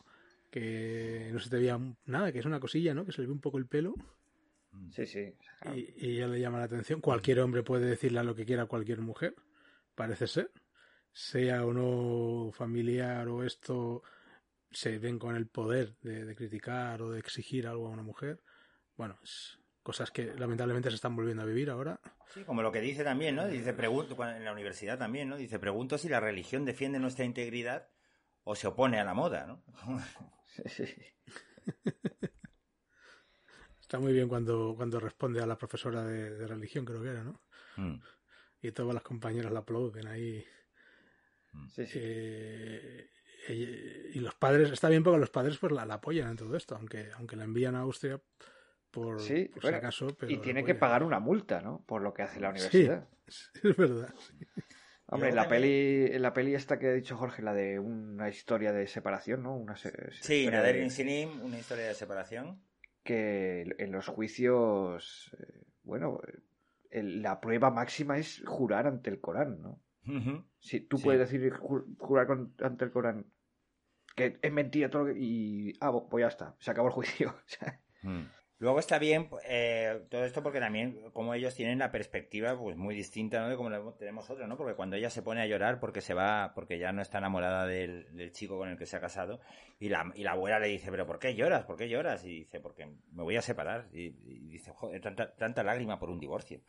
[0.51, 3.05] que no se te vea nada, que es una cosilla, ¿no?
[3.05, 3.94] Que se le ve un poco el pelo
[4.94, 5.35] Sí, sí.
[5.62, 7.01] sea, y, y ya le llama la atención.
[7.01, 9.35] Cualquier hombre puede decirle lo que quiera a cualquier mujer,
[9.94, 10.51] parece ser.
[11.12, 14.03] Sea o no familiar o esto,
[14.70, 18.42] se ven con el poder de, de criticar o de exigir algo a una mujer.
[18.96, 21.98] Bueno, es cosas que lamentablemente se están volviendo a vivir ahora.
[22.35, 23.46] Sí, como lo que dice también, ¿no?
[23.46, 25.38] Dice, pregunto, en la universidad también, ¿no?
[25.38, 27.88] Dice, pregunto si la religión defiende nuestra integridad
[28.44, 29.64] o se opone a la moda, ¿no?
[30.44, 31.02] sí, sí.
[33.81, 37.24] Está muy bien cuando, cuando responde a la profesora de, de religión, creo que era,
[37.24, 37.40] ¿no?
[37.76, 37.98] Mm.
[38.61, 40.44] Y todas las compañeras la aplauden ahí.
[41.70, 41.98] Sí, sí.
[42.02, 43.09] Eh,
[43.48, 46.74] y, los padres, está bien porque los padres pues la, la apoyan en todo esto,
[46.77, 48.20] aunque, aunque la envían a Austria
[48.90, 50.07] por, Sí, por bueno, si acaso.
[50.18, 51.85] Pero y tiene que pagar una multa, ¿no?
[51.87, 52.61] Por lo que hace la Sí.
[52.85, 53.09] universidad.
[53.62, 54.14] Es verdad.
[55.11, 58.72] Hombre, la peli, en la peli esta que ha dicho Jorge, la de una historia
[58.72, 59.57] de separación, ¿no?
[59.57, 62.61] Una se- Sí, Nader de- Insinim, una historia de separación.
[63.05, 66.20] que en los juicios, eh, bueno,
[66.90, 69.81] la prueba máxima es jurar ante el Corán, ¿no?
[70.59, 71.05] Si tú Sí.
[71.05, 73.27] puedes decir ju- jurar con- ante el Corán
[74.16, 77.35] que es mentira todo lo que- y ah, pues ya está, se acabó el juicio.
[78.03, 78.27] Mm.
[78.61, 82.94] Luego está bien eh, todo esto porque también como ellos tienen la perspectiva pues muy
[82.94, 83.49] distinta ¿no?
[83.49, 84.57] de como la tenemos nosotros, ¿no?
[84.57, 87.66] Porque cuando ella se pone a llorar porque se va, porque ya no está enamorada
[87.66, 89.40] del, del chico con el que se ha casado
[89.81, 91.64] y la, y la abuela le dice, pero ¿por qué lloras?
[91.64, 92.25] ¿Por qué lloras?
[92.25, 93.88] Y dice, porque me voy a separar.
[93.92, 96.61] Y, y dice, joder, tanta, tanta lágrima por un divorcio.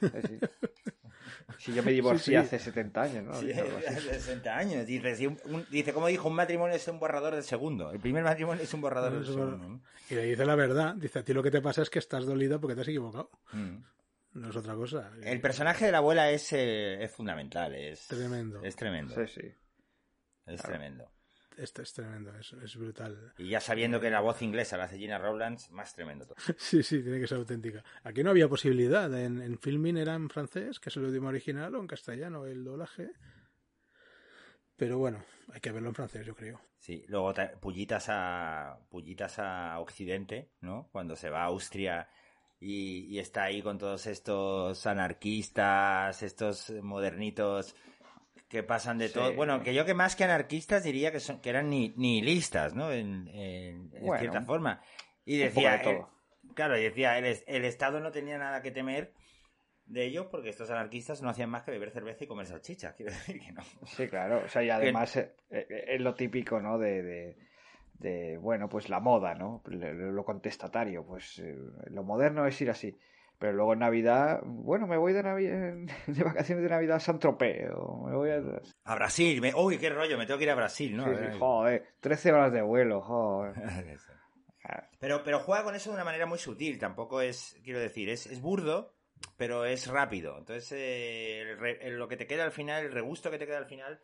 [0.00, 0.38] sí.
[1.58, 2.56] Si yo me divorcié Sí, sí.
[2.56, 3.34] hace 70 años, ¿no?
[3.34, 4.86] Sí, hace 60 años.
[4.86, 7.90] Dice, si un- un- dice, como dijo, un matrimonio es un borrador del segundo.
[7.92, 9.56] El primer matrimonio es un borrador del segundo.
[9.58, 9.80] ¿no?
[10.10, 12.24] Y le dice la verdad, dice a ti lo que te pasa es que estás
[12.26, 13.30] dolida porque te has equivocado.
[13.52, 13.76] Mm.
[14.32, 15.10] No es otra cosa.
[15.22, 18.62] El personaje de la abuela es, eh, es fundamental, es Tremendo.
[18.62, 19.14] Es tremendo.
[19.14, 19.46] Sí, sí.
[20.46, 20.68] Es Claro.
[20.68, 21.10] tremendo.
[21.60, 23.32] Esto es tremendo, es, es brutal.
[23.38, 26.36] Y ya sabiendo que la voz inglesa la hace Gina Rowlands, más tremendo todo.
[26.58, 27.84] Sí, sí, tiene que ser auténtica.
[28.02, 29.12] Aquí no había posibilidad.
[29.18, 32.64] En, en filming era en francés, que es el idioma original, o en castellano el
[32.64, 33.10] doblaje.
[34.76, 36.60] Pero bueno, hay que verlo en francés, yo creo.
[36.78, 40.88] Sí, luego ta- pullitas a pullitas a Occidente, ¿no?
[40.92, 42.08] Cuando se va a Austria
[42.58, 47.74] y, y está ahí con todos estos anarquistas, estos modernitos
[48.50, 49.14] que pasan de Sí.
[49.14, 49.32] todo.
[49.34, 52.92] Bueno, que yo que más que anarquistas diría que son que eran ni, nihilistas, ¿no?
[52.92, 54.82] En, en- en Bueno, cierta forma.
[55.24, 56.10] Y decía, de todo.
[56.54, 59.12] claro, y decía, el, el Estado no tenía nada que temer
[59.86, 62.92] de ellos porque estos anarquistas no hacían más que beber cerveza y comer salchicha.
[62.96, 63.62] Quiero decir que no.
[63.86, 64.42] Sí, claro.
[64.44, 66.76] O sea, y además eh, eh, es lo típico, ¿no?
[66.76, 67.36] De, de,
[68.00, 69.62] de, bueno, pues la moda, ¿no?
[69.66, 71.04] Lo, lo contestatario.
[71.06, 71.56] Pues eh,
[71.90, 72.98] lo moderno es ir así.
[73.40, 77.70] Pero luego en Navidad, bueno, me voy de, Navi- de vacaciones de Navidad a Saint-Tropez.
[77.74, 78.42] O me voy a...
[78.84, 81.04] A Brasil, me- uy, qué rollo, me tengo que ir a Brasil, ¿no?
[81.06, 83.54] Sí, sí, joder, 13 horas de vuelo, joder.
[85.00, 88.26] Pero, pero juega con eso de una manera muy sutil, tampoco es, quiero decir, es,
[88.26, 88.94] es burdo,
[89.38, 90.36] pero es rápido.
[90.36, 93.46] Entonces, eh, el re- el- lo que te queda al final, el regusto que te
[93.46, 94.02] queda al final,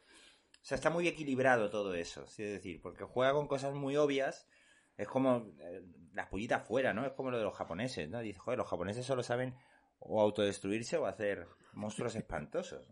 [0.51, 3.97] o sea, está muy equilibrado todo eso, sí, es decir, porque juega con cosas muy
[3.99, 4.49] obvias,
[4.97, 5.83] es como eh,
[6.17, 7.07] las pullitas fuera, ¿no?
[7.07, 8.21] Es como lo de los japoneses, ¿no?
[8.21, 9.55] Dice, joder, los japoneses solo saben
[9.99, 12.89] o autodestruirse o hacer monstruos espantosos.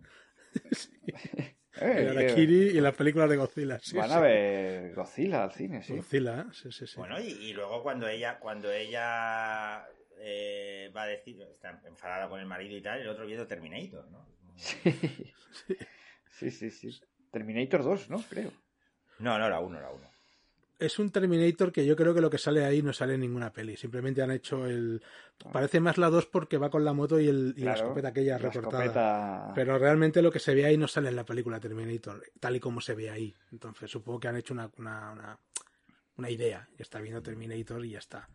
[1.81, 3.79] Eh, El Harakiri y las películas de Godzilla.
[3.81, 4.15] Sí, Van sí.
[4.15, 5.97] a ver Godzilla al cine, sí.
[5.97, 6.97] Godzilla, sí, sí, sí.
[6.97, 9.85] Bueno, y, y luego cuando ella, cuando ella
[10.19, 14.09] eh, va a decir, está enfadada con el marido y tal, el otro viendo Terminator,
[14.11, 14.25] ¿no?
[14.57, 14.77] Sí.
[16.31, 17.01] sí, sí, sí.
[17.33, 18.23] Terminator 2, ¿no?
[18.29, 18.53] Creo.
[19.19, 20.14] No, no, la uno, la uno.
[20.85, 23.53] Es un Terminator que yo creo que lo que sale ahí no sale en ninguna
[23.53, 23.77] peli.
[23.77, 25.03] Simplemente han hecho el.
[25.53, 28.39] Parece más la 2 porque va con la moto y, el, y la escopeta aquella
[28.39, 28.85] la recortada.
[28.85, 32.57] escopeta- Pero realmente lo que se ve ahí no sale en la película Terminator, tal
[32.57, 33.35] y como se ve ahí.
[33.53, 35.39] Entonces supongo que han hecho una, una, una,
[36.17, 36.69] una idea.
[36.77, 38.29] Que está viendo Terminator y ya está.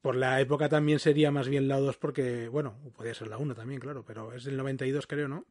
[0.00, 3.54] Por la época también sería más bien la 2 porque, bueno, podría ser la 1
[3.54, 5.44] también, claro, pero es del 92 creo, ¿no?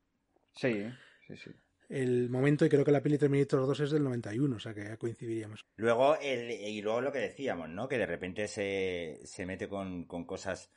[0.56, 0.86] Sí,
[1.28, 1.52] sí, sí.
[1.89, 4.84] El momento y creo que la peli Terminator 2 es del 91, o sea que
[4.84, 5.65] ya coincidiríamos.
[5.75, 7.88] Luego, el, y luego lo que decíamos, ¿no?
[7.88, 10.69] Que de repente se, se mete con, con cosas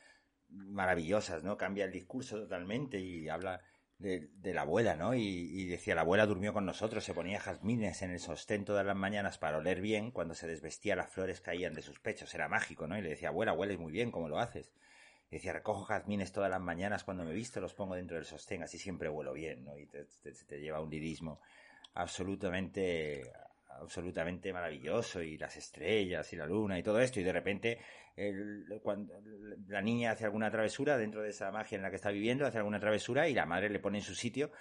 [0.48, 1.58] maravillosas, ¿no?
[1.58, 3.60] Cambia el discurso totalmente y habla
[3.98, 5.14] de, de la abuela, ¿no?
[5.14, 8.86] Y, y decía, la abuela durmió con nosotros, se ponía jazmines en el sostén todas
[8.86, 12.48] las mañanas para oler bien, cuando se desvestía las flores caían de sus pechos, era
[12.48, 12.98] mágico, ¿no?
[12.98, 14.72] Y le decía, abuela, hueles muy bien, ¿cómo lo haces?
[15.32, 18.62] Y decía, recojo jazmines todas las mañanas, cuando me visto los pongo dentro del sostén,
[18.64, 19.78] así siempre huelo bien, ¿no?
[19.78, 21.40] Y te, lleva un lirismo
[21.94, 23.32] absolutamente
[23.70, 27.78] absolutamente maravilloso y las estrellas y la luna y todo esto y de repente
[28.82, 29.14] cuando
[29.68, 32.58] la niña hace alguna travesura dentro de esa magia en la que está viviendo hace
[32.58, 34.52] alguna travesura y la madre le pone en su sitio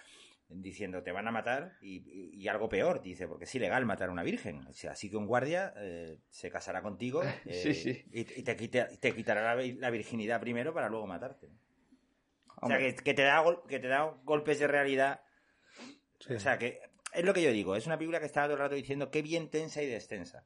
[0.54, 4.12] diciendo te van a matar y, y- algo peor dice porque es ilegal matar a
[4.12, 8.06] una virgen O sea, así que un guardia eh, se casará contigo eh, Sí, sí.
[8.12, 11.48] y, y te, quita- te quitará la, vi- la virginidad primero para luego matarte
[12.64, 15.22] o sea que, que te da que te da golpes de realidad
[16.20, 16.36] Sí.
[16.36, 16.80] o sea, que
[17.14, 19.24] es lo que yo digo, es una película que está todo el rato diciendo qué
[19.24, 20.46] bien tensa y descensa.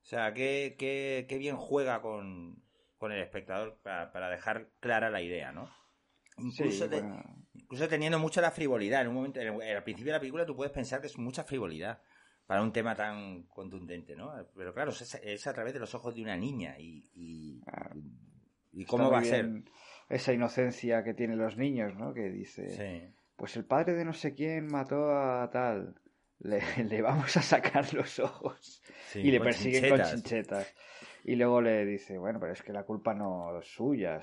[0.00, 2.62] O sea, qué, qué, qué bien juega con,
[2.96, 5.70] con el espectador para, para dejar clara la idea, ¿no?
[6.38, 7.22] Incluso, te- bueno,
[7.72, 9.00] incluso teniendo mucha la frivolidad.
[9.00, 12.02] En un momento, al principio de la película tú puedes pensar que es mucha frivolidad
[12.46, 14.30] para un tema tan contundente, ¿no?
[14.54, 17.62] Pero claro, es, es a través de los ojos de una niña y, y,
[18.74, 19.48] está cómo va a ser.
[20.10, 22.12] Esa inocencia que tienen los niños, ¿no?
[22.12, 23.14] Que dice, Sí.
[23.36, 25.94] pues el padre de no sé quién mató a tal.
[26.40, 28.82] Le, le vamos a sacar los ojos.
[29.06, 30.10] Sí, y le persiguen chinchetas.
[30.10, 30.74] con chinchetas.
[31.24, 34.20] Y luego le dice, bueno, pero es que la culpa no es suya.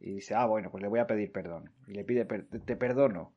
[0.00, 1.72] Y dice, ah, bueno, pues le voy a pedir perdón.
[1.86, 3.34] Y le pide, per- te perdono.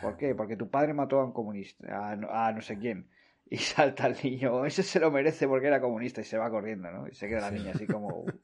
[0.00, 0.34] ¿Por qué?
[0.34, 3.10] Porque tu padre mató a un comunista, a, no- a no sé quién.
[3.50, 6.50] Y salta el niño, "Oh, ese se lo merece porque era comunista y se va
[6.50, 7.08] corriendo, ¿no?
[7.08, 8.24] Y se queda la niña así como...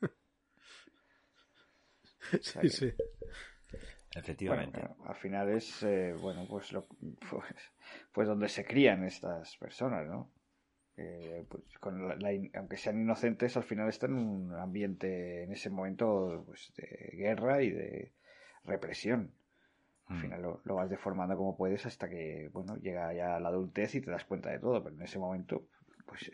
[2.40, 2.92] Sí, sí.
[4.16, 4.80] Efectivamente.
[5.06, 6.86] al final es, eh, bueno, pues, lo,
[7.30, 7.72] pues,
[8.12, 10.30] pues donde se crían estas personas, ¿no?
[10.96, 15.68] Eh, pues con la- aunque sean inocentes, al final están en un ambiente en ese
[15.70, 18.12] momento pues, de guerra y de
[18.64, 19.32] represión.
[20.06, 20.20] Al Mm.
[20.20, 24.00] final lo, lo vas deformando como puedes hasta que, bueno, llega ya la adultez y
[24.02, 25.66] te das cuenta de todo, pero en ese momento,
[26.06, 26.30] pues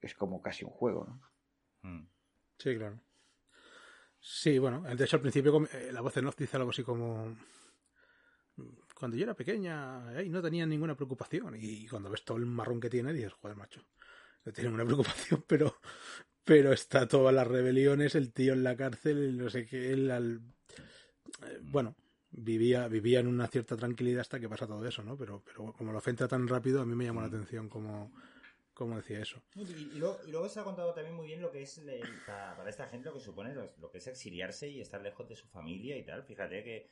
[0.00, 1.88] es como casi un juego, ¿no?
[1.90, 2.06] Mm.
[2.58, 2.98] Sí, claro.
[4.18, 7.36] Sí, bueno, de hecho al principio eh, la voz en off dice algo así como
[9.00, 12.80] cuando yo era pequeña eh, no tenía ninguna preocupación y cuando ves todo el marrón
[12.80, 13.82] que tiene dices, joder, macho,
[14.44, 15.76] no tiene ninguna preocupación, pero
[16.44, 20.10] pero está todas las rebeliones, el tío en la cárcel, el no sé qué, el,
[20.10, 20.42] al-
[21.46, 21.94] eh, bueno,
[22.30, 25.16] vivía, vivía en una cierta tranquilidad hasta que pasa todo eso, ¿no?
[25.16, 27.34] Pero, pero como lo centra tan rápido, a mí me llamó la Mm.
[27.34, 28.12] atención como,
[28.74, 29.42] como decía eso.
[29.54, 32.22] Y, y luego, y luego se ha contado también muy bien lo que es el-
[32.24, 35.36] para, esta gente lo que supone lo, lo que es exiliarse y estar lejos de
[35.36, 36.22] su familia y tal.
[36.24, 36.90] Fíjate que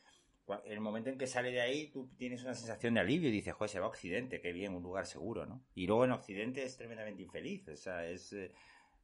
[0.65, 3.33] en el momento en que sale de ahí tú tienes una sensación de alivio y
[3.33, 5.65] dices, joder, se va a Occidente, qué bien, un lugar seguro, ¿no?
[5.75, 8.53] Y luego en Occidente es tremendamente infeliz, o sea, es eh,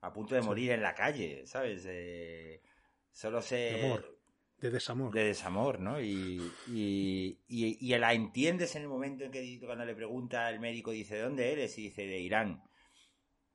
[0.00, 1.84] a punto de morir en la calle, ¿sabes?
[1.88, 2.62] Eh,
[3.10, 3.56] solo se...
[3.56, 4.18] De amor.
[4.58, 5.12] De desamor.
[5.12, 6.00] de desamor, ¿no?
[6.00, 10.60] Y, y, y, y la entiendes en el momento en que cuando le pregunta el
[10.60, 11.76] médico, dice, ¿de dónde eres?
[11.76, 12.62] Y dice, de Irán.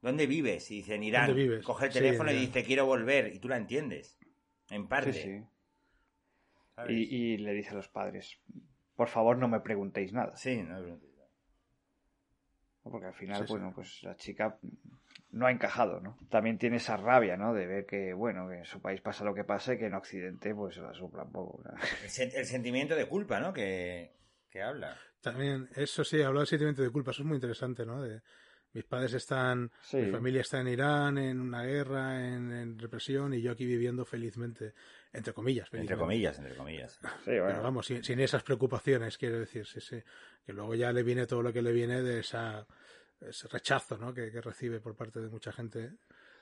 [0.01, 0.69] ¿Dónde vives?
[0.69, 1.27] Y dice, en Irán.
[1.27, 1.65] ¿Dónde vives?
[1.65, 3.33] Coge el teléfono y dice, quiero volver.
[3.33, 4.19] Y tú la entiendes.
[4.69, 5.13] En parte.
[5.13, 5.43] Sí, sí.
[6.79, 6.91] ¿Sabes?
[6.91, 8.39] Y, y le dice a los padres,
[8.95, 10.35] por favor no me preguntéis nada.
[10.37, 10.99] Sí, no,
[12.83, 13.53] Porque al final, Sí, sí.
[13.53, 14.57] bueno, pues la chica
[15.31, 16.17] no ha encajado, ¿no?
[16.29, 17.53] También tiene esa rabia, ¿no?
[17.53, 19.93] De ver que, bueno, que en su país pasa lo que pasa y que en
[19.93, 21.61] Occidente, pues se la sopla un poco.
[21.63, 21.71] ¿no?
[22.03, 23.53] el, sen- el sentimiento de culpa, ¿no?
[23.53, 24.15] Que,
[24.49, 24.97] que habla.
[25.21, 28.01] También, eso sí, hablar del sentimiento de culpa, eso es muy interesante, ¿no?
[28.01, 28.21] De,
[28.73, 29.97] mis padres están, Sí.
[29.97, 34.05] mi familia está en Irán, en una guerra, en, en represión, y yo aquí viviendo
[34.05, 34.73] felizmente,
[35.11, 36.99] entre comillas, Entre comillas, entre comillas.
[37.19, 37.61] Sí, Pero bueno.
[37.63, 40.01] vamos, sin, sin esas preocupaciones, quiero decir, sí, sí.
[40.45, 42.65] Que luego ya le viene todo lo que le viene de esa,
[43.19, 44.13] ese rechazo, ¿no?
[44.13, 45.97] Que, que recibe por parte de mucha gente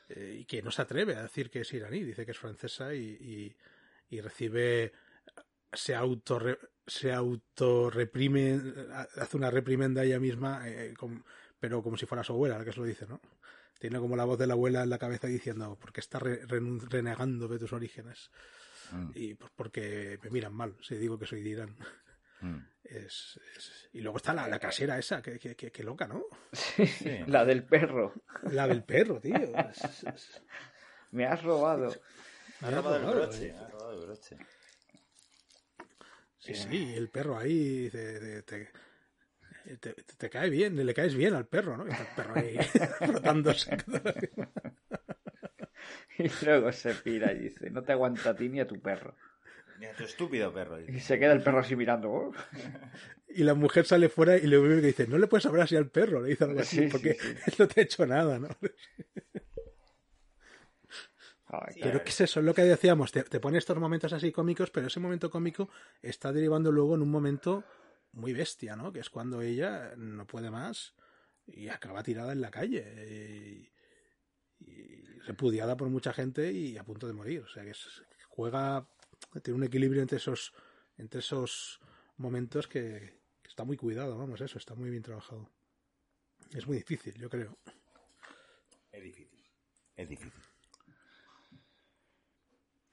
[0.10, 2.94] eh, y que no se atreve a decir que es iraní, dice que es francesa
[2.94, 3.58] y, y,
[4.16, 4.92] y recibe,
[5.74, 6.40] se auto
[6.86, 8.62] se autorreprime,
[9.18, 10.94] hace una reprimenda ella misma, eh,
[11.60, 13.20] pero como si fuera su abuela la que se lo dice, ¿no?
[13.80, 17.48] Tiene como la voz de la abuela en la cabeza diciendo, porque está re- renegando
[17.48, 18.32] de tus orígenes?
[18.92, 21.78] Mm, Y pues porque me miran mal si digo que soy de Irán.
[22.42, 22.58] mm.
[22.84, 26.24] Es, es- Y luego está la, la casera esa, que, que, que- que loca, ¿no?
[26.54, 27.20] Sí, Sí.
[27.28, 28.14] La del perro.
[28.52, 29.36] La del perro, tío.
[29.36, 30.42] Es- es-
[31.12, 31.94] Me has robado.
[32.62, 33.48] Me ha me ha robado el broche.
[33.48, 33.54] ¿eh?
[33.54, 34.38] me ha robado el broche.
[36.40, 38.72] Sí, sí, el perro ahí te, te, te-
[39.76, 41.86] te- te cae bien, le caes bien al perro, ¿no?
[41.88, 42.58] Y está el perro ahí
[43.12, 43.78] frotándose.
[46.18, 49.14] Y luego se pira y dice, no te aguanta a ti ni a tu perro.
[49.80, 50.80] Mira, tu estúpido perro.
[50.80, 52.10] Y se queda el perro así mirando.
[52.12, 52.32] "Oh".
[53.30, 55.76] Y la mujer sale fuera y le ve que dice, no le puedes hablar así
[55.76, 57.28] al perro, le dice algo así, Sí, sí, porque sí.
[57.46, 58.48] él no te ha hecho nada, ¿no?
[61.50, 61.76] Ay.
[61.82, 64.70] Pero que es eso, es lo que decíamos, te, te pone estos momentos así cómicos,
[64.72, 65.70] pero ese momento cómico
[66.02, 67.64] está derivando luego en un momento
[68.14, 68.92] muy bestia, ¿no?
[68.92, 70.96] Que es cuando ella no puede más
[71.46, 72.84] y acaba tirada en la calle
[74.60, 77.42] y, y repudiada por mucha gente y a punto de morir.
[77.42, 78.88] O sea que es- juega,
[79.44, 80.54] tiene un equilibrio entre esos,
[80.98, 81.80] entre esos
[82.18, 85.50] momentos que, que está muy cuidado, vamos, eso, está muy bien trabajado.
[86.52, 87.58] Es muy difícil, yo creo.
[88.92, 89.44] Es difícil.
[89.96, 90.42] Es difícil.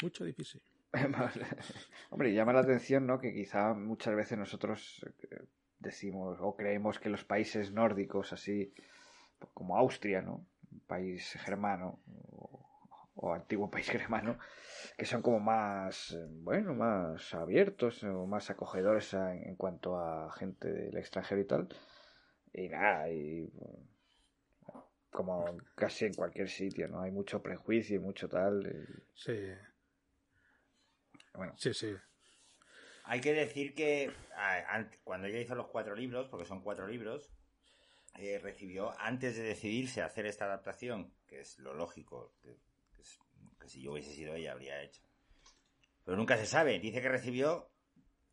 [0.03, 0.63] Mucho difícil.
[2.11, 3.21] Hombre, llama la atención, ¿no?
[3.21, 5.45] Que quizá muchas veces nosotros eh,
[5.79, 8.73] decimos o creemos que los países nórdicos, así
[9.53, 10.47] como Austria, ¿no?
[10.87, 12.01] País germano
[13.17, 14.39] o, antiguo país germano,
[14.97, 20.73] que son como más, eh, bueno, más abiertos o más acogedores en cuanto a gente
[20.73, 21.69] del extranjero y tal.
[22.53, 23.53] Y nada, y
[25.11, 27.01] como casi en cualquier sitio, ¿no?
[27.01, 28.87] Hay mucho prejuicio y mucho tal.
[29.15, 29.33] Sí,
[31.35, 31.95] bueno, sí, sí.
[33.05, 34.13] Hay que decir que
[35.05, 37.31] cuando ella hizo los cuatro libros, porque son cuatro libros,
[38.17, 42.57] eh, recibió, antes de decidirse a hacer esta adaptación, que es lo lógico, que,
[42.95, 43.19] que es-
[43.61, 45.03] que si yo hubiese sido ella habría hecho.
[46.05, 46.79] Pero nunca se sabe.
[46.81, 47.71] Dice que recibió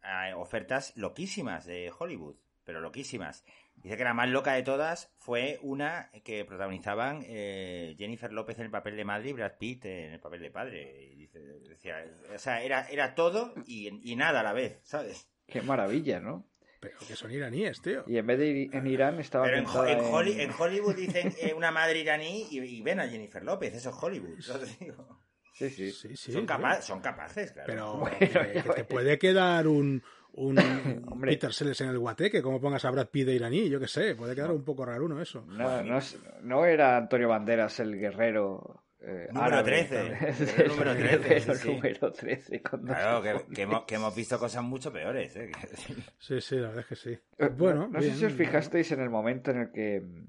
[0.04, 3.44] eh, ofertas loquísimas de Hollywood, pero loquísimas.
[3.84, 8.66] Dice que la más loca de todas fue una que protagonizaban eh, Jennifer López en
[8.66, 11.10] el papel de madre y Brad Pitt en el papel de padre.
[11.12, 15.28] Y dice, decía, o sea, era, era todo y, y nada a la vez, ¿sabes?
[15.48, 16.48] qué maravilla, ¿no?
[16.80, 18.04] Pero que son iraníes, tío.
[18.08, 20.52] Y en vez de ir en Irán estaba Pero en, Ho- en en- Holly- en
[20.58, 24.38] Hollywood dicen eh, una madre iraní y, y ven a Jennifer López, eso es Hollywood.
[24.80, 25.20] Digo,
[25.54, 25.92] Sí, sí.
[25.92, 26.32] Sí, sí.
[26.32, 26.48] son, sí.
[26.48, 27.68] capa- son capaces, claro.
[27.68, 30.02] Pero Bueno, que, te puede quedar un,
[30.34, 30.58] un
[31.12, 31.32] Hombre.
[31.32, 34.16] Peter Sellers en el guateque, como pongas a Brad Pitt de iraní, yo qué sé,
[34.16, 35.44] puede quedar un poco raro uno eso.
[35.48, 40.08] No, no, es- no era Antonio Banderas el guerrero eh, Número árabe, 13, ¿no?
[40.64, 41.68] el número 13, guerrero sí, sí.
[41.74, 45.36] número 13 con dos Claro, que, que hemos, que hemos visto cosas mucho peores.
[45.38, 45.52] ¿eh?
[46.20, 47.20] Sí, sí, la verdad es que sí.
[47.40, 50.26] Eh, Bueno, no, no sé si os fijasteis en el momento en el que mm,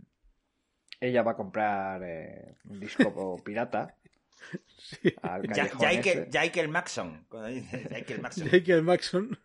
[1.00, 3.96] ella va a comprar eh, un disco pirata
[4.78, 5.14] Sí.
[5.22, 6.30] al callejón Jaikel ese.
[6.32, 7.26] Jaikel Maxon.
[7.28, 8.48] Cuando dice Jaikel Maxon.
[8.48, 9.38] Jake Maxon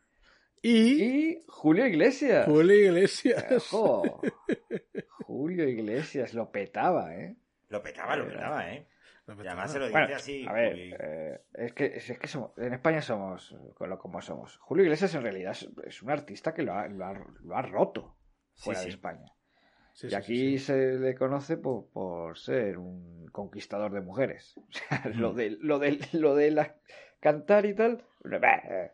[0.61, 2.45] y Y Julio Iglesias.
[2.45, 3.73] Julio Iglesias.
[3.73, 4.21] Ojo.
[5.25, 7.35] Julio Iglesias lo petaba, ¿eh?
[7.69, 8.87] Lo petaba, lo petaba, ¿eh?
[9.27, 10.45] Y además se lo dice Bueno, así.
[10.47, 14.55] a ver, eh, es que, es que somos- en España somos con lo como somos.
[14.59, 17.61] Julio Iglesias en realidad es, es un artista que lo ha, lo ha- lo ha
[17.61, 18.15] roto
[18.55, 18.85] fuera sí.
[18.85, 19.25] de España.
[19.91, 20.65] Sí, y sí, aquí sí, sí.
[20.65, 24.55] se le conoce por, por ser un conquistador de mujeres.
[24.69, 26.77] O sea, lo de, lo de, lo de la,
[27.19, 28.05] cantar y tal.
[28.31, 28.91] eh,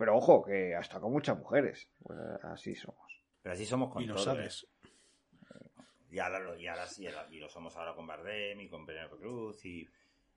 [0.00, 1.90] Pero ojo, que hasta con muchas mujeres.
[2.02, 3.06] Pues así somos.
[3.42, 4.66] Pero así somos con Y lo todo, sabes.
[4.82, 4.90] ¿eh?
[6.12, 9.18] Y ahora, lo, y ahora sí, y lo somos ahora con Bardem y con Penélope
[9.18, 9.86] Cruz y,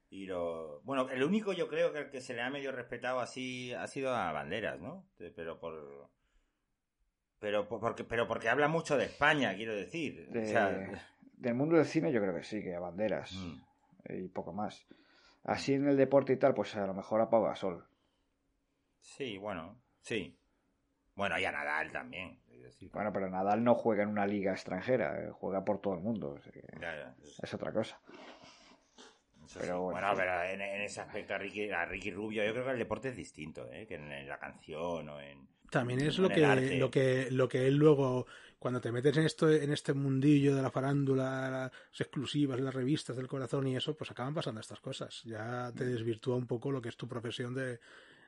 [0.09, 0.81] y lo...
[0.81, 3.87] Bueno, el único yo creo que el que se le ha medio respetado así ha
[3.87, 5.05] sido a Banderas, ¿no?
[5.17, 6.09] Pero por...
[7.39, 10.29] Pero por- porque, pero porque habla mucho de España, quiero decir.
[10.29, 11.03] De- O sea,
[11.37, 13.63] Del mundo del cine yo creo que sí, que a banderas mm.
[14.13, 14.85] y poco más.
[15.43, 17.85] Así en el deporte y tal, pues a lo mejor a Pau Gasol.
[19.03, 20.35] Sí, bueno, sí.
[21.15, 22.39] Bueno, y a Nadal también.
[22.61, 22.89] decir.
[22.93, 26.29] Bueno, pero Nadal no juega en una liga extranjera, eh, juega por todo el mundo.
[26.31, 27.99] o sea que Ya, ya, eso- es otra cosa.
[29.45, 29.79] eso pero sí.
[29.79, 29.91] bueno.
[29.91, 32.79] bueno, pero en, en ese aspecto a Ricky, a Ricky Rubio yo creo que el
[32.79, 33.85] deporte es distinto, ¿eh?
[33.85, 35.47] Que en, en la canción o en...
[35.69, 38.27] También es lo que, lo que lo que él luego,
[38.59, 43.15] cuando te metes en esto, en este mundillo de la farándula, las exclusivas, las revistas
[43.17, 45.23] del corazón y eso, pues acaban pasando estas cosas.
[45.23, 47.79] Ya te desvirtúa un poco lo que es tu profesión de,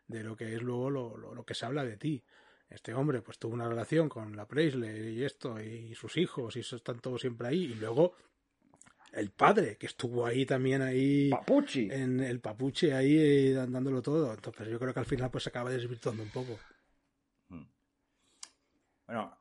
[0.07, 2.23] de lo que es luego lo, lo, lo que se habla de ti.
[2.69, 6.61] Este hombre pues tuvo una relación con la Presley y esto, y sus hijos, y
[6.61, 8.15] eso están todos siempre ahí, y luego
[9.15, 11.87] el padre, que estuvo ahí también ahí Papuchi.
[11.89, 14.33] en el papuche ahí eh, dándolo todo.
[14.33, 16.59] Entonces yo creo que al final pues se acaba desvirtuando un poco.
[17.47, 17.63] Mm.
[19.07, 19.37] Bueno,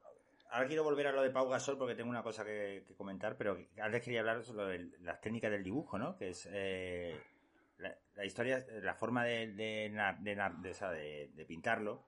[0.51, 3.37] ahora quiero volver a lo de Pau Gasol porque tengo una cosa que, que comentar,
[3.37, 6.17] pero antes quería hablar sobre las técnicas del dibujo, ¿no?
[6.17, 7.21] Que es eh,
[7.79, 12.07] la, la historia, la forma de, de, de de de- de pintarlo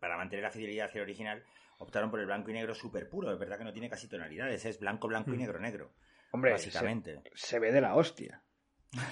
[0.00, 1.44] para mantener la fidelidad hacia el original.
[1.78, 4.64] Optaron por el blanco y negro súper puro, es verdad que no tiene casi tonalidades,
[4.64, 5.40] es blanco, blanco y Mm.
[5.40, 5.92] negro, negro,
[6.32, 7.20] Hombre, básicamente.
[7.34, 8.42] Se, se ve de la hostia.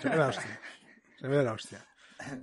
[0.01, 0.61] Se ve la hostia.
[1.21, 1.87] Se ve la hostia.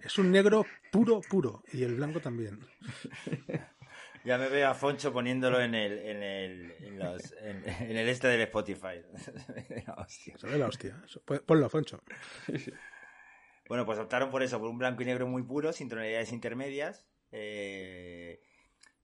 [0.03, 1.63] Es un negro puro, puro.
[1.73, 2.59] Y el blanco también.
[4.24, 8.07] Ya me veo a Foncho poniéndolo en el, en el, en los- en- en el
[8.09, 9.01] este del Spotify.
[9.97, 10.38] Hostia.
[10.38, 11.01] Se ve la hostia.
[11.45, 12.01] Ponlo, Foncho.
[13.67, 17.05] Bueno, pues optaron por eso, por un blanco y negro muy puro, sin tonalidades intermedias.
[17.32, 18.41] eh,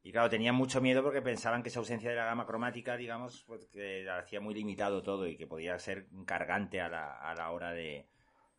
[0.04, 3.44] y claro, tenían mucho miedo porque pensaban que esa ausencia de la gama cromática, digamos,
[3.46, 7.52] pues que hacía muy limitado todo y que podía ser cargante a la, a la
[7.52, 8.08] hora de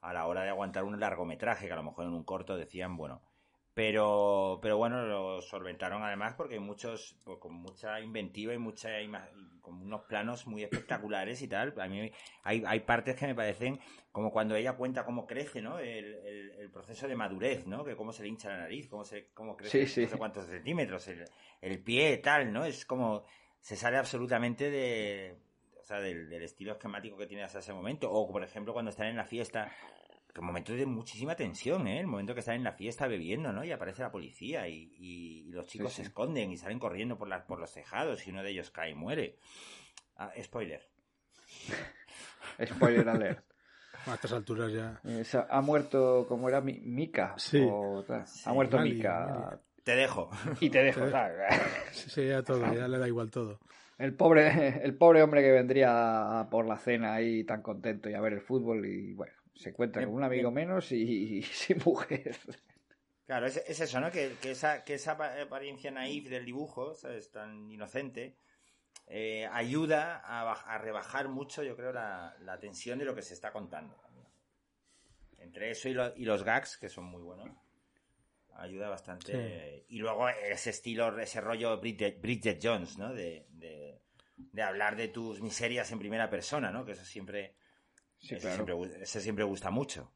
[0.01, 2.97] a la hora de aguantar un largometraje, que a lo mejor en un corto decían,
[2.97, 3.23] bueno.
[3.79, 8.89] Pero, pero bueno, lo solventaron además porque hay muchos, pues, con mucha inventiva y mucha
[9.61, 11.73] con unos planos muy espectaculares y tal.
[11.81, 12.11] A mí
[12.43, 13.79] hay, hay partes que me parecen
[14.11, 15.79] como cuando ella cuenta cómo crece, ¿no?
[15.79, 17.85] El, el- el proceso de madurez, ¿no?
[17.85, 20.01] Que cómo se le hincha la nariz, cómo se, cómo crece, Sí, sí.
[20.03, 21.25] no sé cuántos centímetros, el,
[21.61, 22.65] el pie, tal, ¿no?
[22.65, 23.23] Es como,
[23.61, 25.39] se sale absolutamente de,
[25.81, 28.11] o sea, del, del estilo esquemático que tiene hasta ese momento.
[28.11, 29.71] O, por ejemplo, cuando están en la fiesta,
[30.33, 31.99] que momento de muchísima tensión, ¿eh?
[32.01, 33.65] El momento que están en la fiesta bebiendo, ¿no?
[33.65, 37.17] Y aparece la policía y, y- y los chicos Sí, se esconden y salen corriendo
[37.19, 39.39] por, las por los tejados y uno de ellos cae y muere.
[40.17, 40.87] Ah, spoiler.
[42.67, 43.45] Spoiler alert.
[44.07, 45.01] A estas alturas ya.
[45.05, 47.35] Eh, ha- muerto, como era Mi- Mika.
[47.37, 47.61] Sí.
[47.69, 48.05] o
[48.45, 49.61] ha muerto Mali, Mika.
[49.85, 50.31] Te dejo.
[50.61, 51.01] Y te dejo.
[51.11, 51.37] ¿sabes?
[51.93, 52.73] Sí, sí, ya todo.
[52.75, 53.59] Ya le da igual todo.
[53.99, 58.21] El pobre, el pobre hombre que vendría por la cena ahí tan contento y a
[58.21, 62.37] ver el fútbol y bueno, se encuentra con un amigo menos y, y sin mujer.
[63.27, 64.11] Claro, es, es eso, ¿no?
[64.11, 67.31] Que, que esa, que esa apa- apariencia naif del dibujo, ¿sabes?
[67.31, 68.37] Tan inocente,
[69.07, 73.23] eh, ayuda a, baj- a rebajar mucho, yo creo, la, la tensión de lo que
[73.23, 74.01] se está contando.
[75.39, 77.49] Entre eso y, lo- y los gags, que son muy buenos,
[78.55, 79.85] ayuda bastante.
[79.89, 83.13] Y luego ese estilo, ese rollo Bridget, Bridget Jones, ¿no?
[83.15, 84.01] De, de,
[84.37, 86.85] de hablar de tus miserias en primera persona, ¿no?
[86.85, 87.55] Que eso siempre,
[88.19, 88.65] Sí, claro.
[88.67, 90.11] siempre, eso siempre gusta mucho.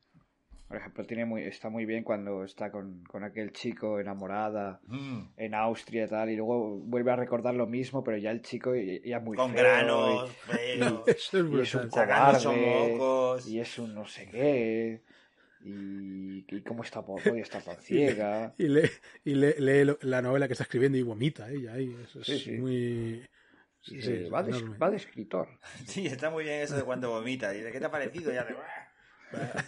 [0.69, 5.25] Por ejemplo, tiene muy, está muy bien cuando está con, con aquel chico enamorada Mm.
[5.37, 8.75] en Austria y tal, y luego vuelve a recordar lo mismo, pero ya el chico
[8.75, 10.31] ya es muy Con feo granos,
[11.07, 13.47] es y, y es un cobarde, mocos.
[13.47, 15.03] y es un no sé qué,
[15.65, 18.55] y, y cómo está por y está tan ciega.
[18.57, 18.89] Y lee,
[19.25, 21.95] y lee, lee la novela que está escribiendo y vomita ella ahí.
[22.03, 22.53] Eso es Sí, sí.
[22.53, 23.23] muy.
[23.83, 24.79] Sí, sí, es va, de, enorme.
[24.79, 25.49] va de escritor.
[25.87, 27.51] Sí, está muy bien eso de cuando vomita.
[27.51, 28.33] Dice, ¿qué te ha parecido?
[28.33, 29.65] Y hace, "Buah".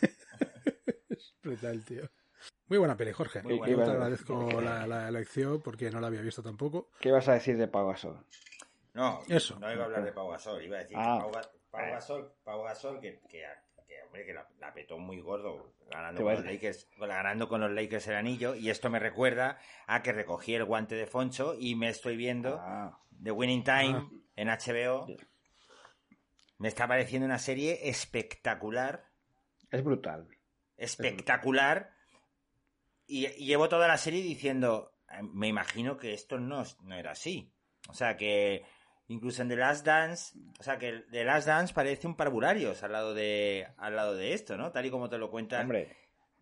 [1.11, 2.09] Es brutal, tío.
[2.69, 3.43] Muy buena peli, Jorge.
[3.43, 6.91] Muy Yo te agradezco la, la elección porque no la había visto tampoco.
[7.01, 8.25] ¿Qué vas a decir de Pau Gasol?
[8.95, 9.59] No, Eso.
[9.59, 10.63] no iba a hablar de Pau Gasol.
[10.63, 11.19] Iba a decir Ah.
[11.19, 13.43] que Pau, Ga- Pau Gasol, Pau Gasol que, que,
[13.87, 17.61] que, hombre, que la, la petó muy gordo ganando Te con, los Lakers, ganando con
[17.61, 18.55] los Lakers el anillo.
[18.55, 22.59] Y esto me recuerda a que recogí el guante de Foncho y me estoy viendo
[22.61, 24.09] Ah, The Winning Time Ah.
[24.37, 25.07] en HBO.
[26.59, 29.05] Me está pareciendo una serie espectacular.
[29.71, 30.29] Es brutal.
[30.77, 31.91] espectacular.
[33.07, 36.95] Y, y llevo toda la serie diciendo, "Eh, me imagino que esto no, es- no
[36.97, 37.53] era así.
[37.89, 38.65] O sea que
[39.09, 42.93] incluso en The Last Dance, o sea que The Last Dance parece un parvularios al
[42.93, 44.73] lado de al lado de esto, ¿no?
[44.73, 45.63] Tal y como te lo cuentan.
[45.63, 45.97] Hombre,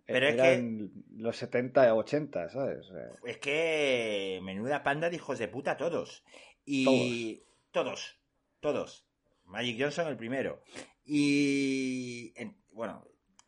[0.06, 2.86] Pero es eran los 70 80, ¿sabes?
[3.26, 6.24] Es que menuda panda de hijos de puta todos.
[6.64, 8.18] Y todos,
[8.60, 9.06] todos.
[9.44, 10.62] Magic Johnson el primero.
[11.04, 13.04] Y en- bueno,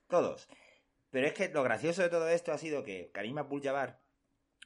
[0.08, 0.48] todos.
[1.10, 4.00] Pero es que lo gracioso de todo esto ha sido que Karim Abdul-Jabbar,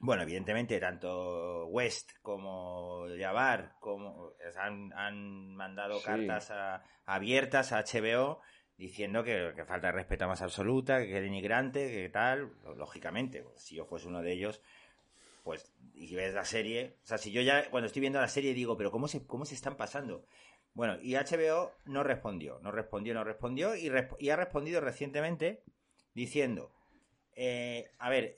[0.00, 6.04] bueno, evidentemente tanto West como Jabbar como han, han mandado Sí.
[6.06, 8.40] cartas a- abiertas a HBO
[8.76, 13.60] diciendo que, que falta de respeto más absoluta, que es denigrante, que tal, lógicamente, pues,
[13.62, 14.62] si yo fuese uno de ellos,
[15.42, 18.54] pues, y ves la serie, o sea, si yo ya cuando estoy viendo la serie
[18.54, 20.24] digo, pero ¿cómo se, cómo se están pasando?
[20.74, 25.64] Bueno, y HBO no respondió, no respondió, no respondió, y, ha respondido recientemente
[26.14, 26.72] diciendo,
[27.34, 28.36] eh, a ver,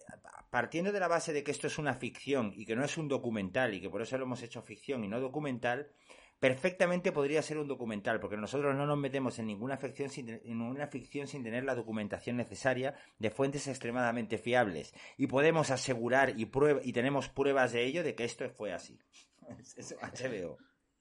[0.51, 3.09] partiendo de la base de que esto es una ficción y que no es un
[3.09, 5.93] documental y que por eso lo hemos hecho ficción y no documental,
[6.41, 10.41] perfectamente podría ser un documental, porque nosotros no nos metemos en ninguna ficción sin, en
[10.59, 14.95] ninguna ficción sin tener la documentación necesaria de fuentes extremadamente fiables.
[15.19, 18.99] Y podemos asegurar y, prueba, y tenemos pruebas de ello de que esto fue así.
[19.77, 20.59] Es- HBO.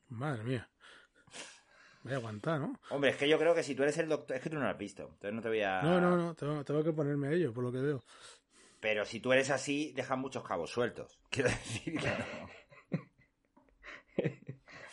[0.09, 0.69] Madre mía.
[2.03, 2.79] Voy a aguantar, ¿no?
[2.91, 4.63] Hombre, es que yo creo que si tú eres el doctor, es que tú no
[4.63, 5.81] lo has visto, entonces no te voy a...
[5.81, 8.01] No, no, no, tengo, tengo que ponerme a ello, por lo que veo.
[8.79, 11.19] Pero si tú eres así, dejan muchos cabos sueltos.
[11.29, 12.49] Quiero decir que no.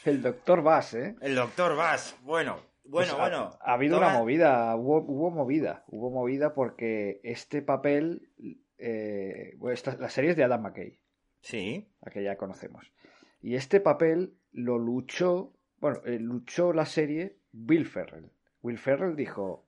[0.06, 1.16] El doctor Bass, ¿eh?
[1.20, 2.54] El doctor Bass, bueno,
[2.84, 3.58] bueno, Pues bueno.
[3.60, 8.30] Ha, habido Toma- una movida, hubo, hubo movida, hubo movida porque este papel,
[8.78, 10.98] eh, bueno, esta- la serie es de Adam McKay,
[11.40, 12.92] Sí, la que ya conocemos.
[13.40, 18.30] Y este papel lo luchó, bueno, eh, luchó la serie Will Ferrell.
[18.62, 19.66] Will Ferrell dijo,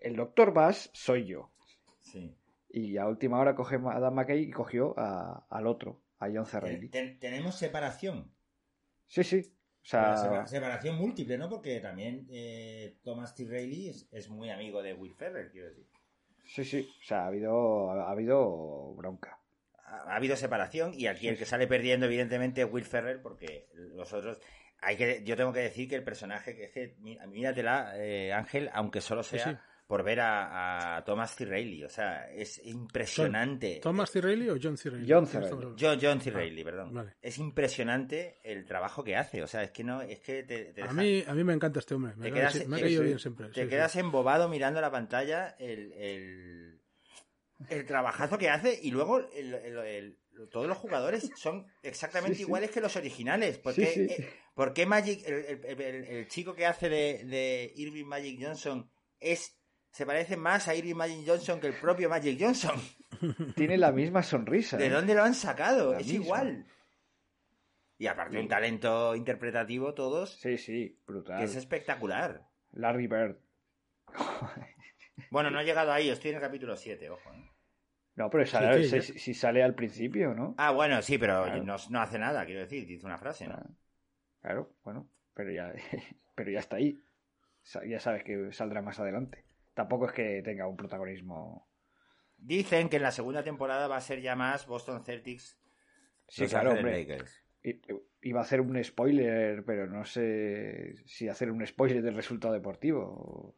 [0.00, 1.50] el doctor Bass soy yo.
[2.00, 2.34] sí.
[2.68, 6.44] Y a última hora coge a Adam McKay y cogió a- al otro, a John
[6.44, 6.58] C.
[6.60, 6.88] Ten- Reilly.
[6.90, 8.30] ten- tenemos separación.
[9.06, 9.40] Sí, sí.
[9.82, 11.48] O sea, separa- separación múltiple, ¿no?
[11.48, 13.44] Porque también eh, Thomas T.
[13.46, 15.86] Reilly es, es muy amigo de Will Ferrell, quiero decir.
[16.44, 16.88] sí, sí.
[17.00, 19.38] O sea, ha habido, ha habido bronca.
[19.84, 23.20] Ha, ha habido separación y aquí Sí, el que sale perdiendo, evidentemente, es Will Ferrell,
[23.20, 24.38] porque los otros.
[24.80, 28.32] Hay que, yo tengo que decir que el personaje, que es que, mí- míratela, eh,
[28.32, 29.58] Ángel, aunque solo Sí, sea sí.
[29.86, 31.44] Por ver a, a Thomas T.
[31.44, 33.78] Reilly, o sea, es impresionante.
[33.82, 34.20] ¿Thomas C.
[34.20, 34.90] Reilly o John C.
[34.90, 35.06] Reilly?
[35.08, 35.38] John C.
[35.78, 36.30] John, John C.
[36.30, 36.92] Ah, Reilly, perdón.
[36.92, 37.14] vale.
[37.22, 40.82] Es impresionante el trabajo que hace, o sea, es que no, es que te, te
[40.82, 42.14] A mí, a mí me encanta este hombre.
[42.16, 43.06] Me, Te ha- quedas- me ha caído sí.
[43.06, 43.46] bien siempre.
[43.48, 43.68] te sí, sí.
[43.68, 46.80] quedas embobado mirando la pantalla el, el,
[47.68, 50.18] el trabajazo que hace y luego el- el- el-
[50.50, 52.46] todos los jugadores son exactamente Sí, sí.
[52.48, 53.56] iguales que los originales.
[53.58, 54.22] ¿Por qué, Sí, sí.
[54.22, 55.34] eh, por qué Magic, el,
[55.64, 59.55] el- el- el chico que hace de, de Irving Magic Johnson es
[59.96, 62.78] se parece más a Irving Magic Johnson que el propio Magic Johnson?
[63.54, 64.76] Tiene la misma sonrisa.
[64.76, 64.90] ¿De ¿eh?
[64.90, 65.92] dónde lo han sacado?
[65.92, 66.24] La es misma.
[66.24, 66.66] igual.
[67.96, 71.38] Y aparte un talento interpretativo todos Sí, sí, brutal.
[71.38, 72.46] que es espectacular.
[72.72, 73.38] Larry Bird.
[75.30, 77.32] Bueno, no he llegado ahí, estoy en el capítulo 7, ojo.
[77.32, 77.50] ¿eh?
[78.16, 80.54] No, pero sale- sí, si, sale al principio, ¿no?
[80.58, 81.64] Ah, bueno, sí, pero Claro.
[81.64, 83.54] no, no hace nada, quiero decir, dice una frase, ¿no?
[83.54, 83.66] Ah,
[84.42, 85.72] Claro, bueno, pero ya,
[86.34, 87.02] pero ya está ahí.
[87.88, 89.44] Ya sabes que saldrá más adelante.
[89.76, 91.68] Tampoco es que tenga un protagonismo.
[92.38, 95.58] Dicen que en la segunda temporada va a ser ya más Boston Celtics.
[96.28, 97.06] Sí, Los claro, hombre.
[98.22, 103.54] Iba a hacer un spoiler, pero no sé si hacer un spoiler del resultado deportivo.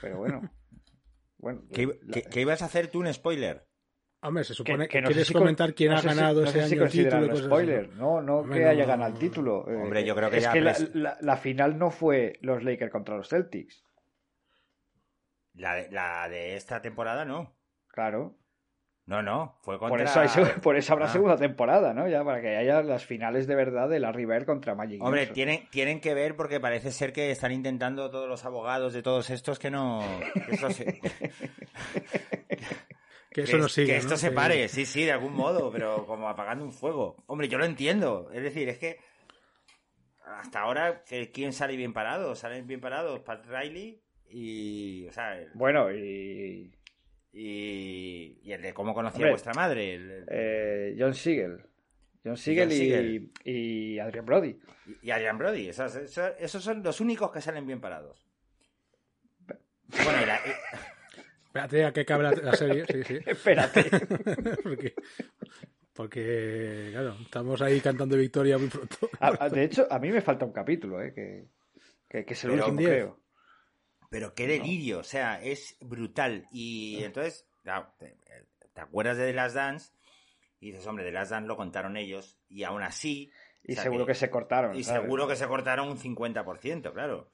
[0.00, 0.48] Pero bueno.
[1.38, 3.66] bueno ¿Qué, la- qué- qué ibas a hacer tú un spoiler?
[4.22, 6.42] Hombre, se supone que que, no quieres si comentar quién no ha sé si- ganado
[6.42, 7.84] no ese si año el título y considerarlo cosas spoiler.
[7.86, 7.98] así.
[7.98, 9.18] No, no Hombre, que no, haya no, ganado el no.
[9.18, 9.68] título.
[9.70, 12.62] Eh, Hombre, yo creo que es ya que la, la- la final no fue los
[12.62, 13.82] Lakers contra los Celtics.
[15.54, 17.56] La de, la de esta temporada no.
[17.88, 18.36] Claro.
[19.06, 19.88] No, no, fue contra...
[19.96, 20.28] Por eso, hay
[20.62, 21.12] por eso habrá Ah.
[21.12, 22.06] segunda temporada, ¿no?
[22.06, 25.34] Ya para que haya las finales de verdad de Larry Bird contra Magic Hombre, Johnson.
[25.34, 29.30] tienen, tienen que ver porque parece ser que están intentando todos los abogados de todos
[29.30, 30.00] estos que no...
[30.46, 31.00] Que, eso se-
[33.32, 33.86] Que eso no sigue.
[33.92, 34.16] que esto ¿no?
[34.16, 37.16] se pare, sí, sí, de algún modo, pero como apagando un fuego.
[37.26, 38.28] Hombre, yo lo entiendo.
[38.32, 38.98] Es decir, es que
[40.24, 42.34] hasta ahora, que ¿quién sale bien parado?
[42.34, 45.06] Salen bien parados Pat Riley y.
[45.08, 46.72] O sea, el- Bueno, y
[47.32, 49.94] y, y el de cómo conocía Hombre, a vuestra madre.
[49.94, 51.60] el- eh, John Siegel.
[52.24, 53.30] John Siegel, John y, Siegel.
[53.44, 54.58] y Adrian Brody.
[55.02, 55.68] y, y Adrian Brody.
[55.68, 58.26] Esos, esos- esos son los únicos que salen bien parados.
[59.46, 60.50] Bueno, la- y-
[61.46, 63.18] Espérate a que acabe la, serie, sí, sí.
[63.26, 63.84] Espérate.
[64.62, 64.94] porque,
[65.94, 69.08] porque, claro, estamos ahí cantando victoria muy pronto.
[69.18, 71.12] A- a- de hecho, a mí me falta un capítulo, ¿eh?
[71.12, 71.46] Que,
[72.08, 73.19] que, que es el último, creo.
[74.10, 76.46] Pero qué delirio, o sea, es brutal.
[76.50, 78.18] Y entonces, claro, te,
[78.74, 79.92] te acuerdas de The Last Dance
[80.58, 83.30] y dices, hombre, The Last Dance lo contaron ellos y aún así...
[83.62, 84.76] Y o sea, seguro que se cortaron.
[84.76, 85.02] Y ¿sabes?
[85.02, 87.30] seguro que se cortaron un 50%, claro.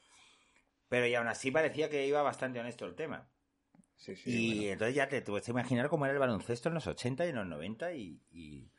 [0.89, 3.31] Pero y aún así parecía que iba bastante honesto el tema.
[3.97, 4.73] Sí, sí, y bueno.
[4.73, 7.47] entonces ya te puedes imaginar cómo era el baloncesto en los 80 y en los
[7.47, 8.21] 90 y...
[8.31, 8.71] y-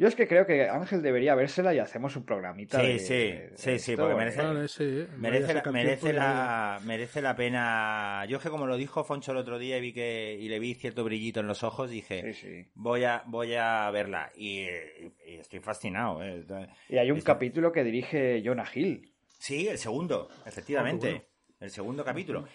[0.00, 2.80] Yo es que creo que Ángel debería vérsela y hacemos un programita.
[2.80, 4.16] Sí, de- sí, de sí, sí, esto, porque eh.
[4.24, 5.06] merece- Vale, sí, eh.
[5.10, 8.24] Voy a Merece, la, sacar merece, tiempo y- la, merece la pena.
[8.26, 10.58] Yo es que como lo dijo Foncho el otro día y vi que y le
[10.58, 12.70] vi cierto brillito en los ojos, dije, Sí, sí.
[12.72, 16.24] voy a voy a verla y, y estoy fascinado.
[16.24, 16.46] ¿eh?
[16.88, 19.12] Y hay un Está- capítulo que dirige Jonah Hill.
[19.38, 21.24] Sí, el segundo, efectivamente, Ah, bueno.
[21.60, 22.48] el segundo capítulo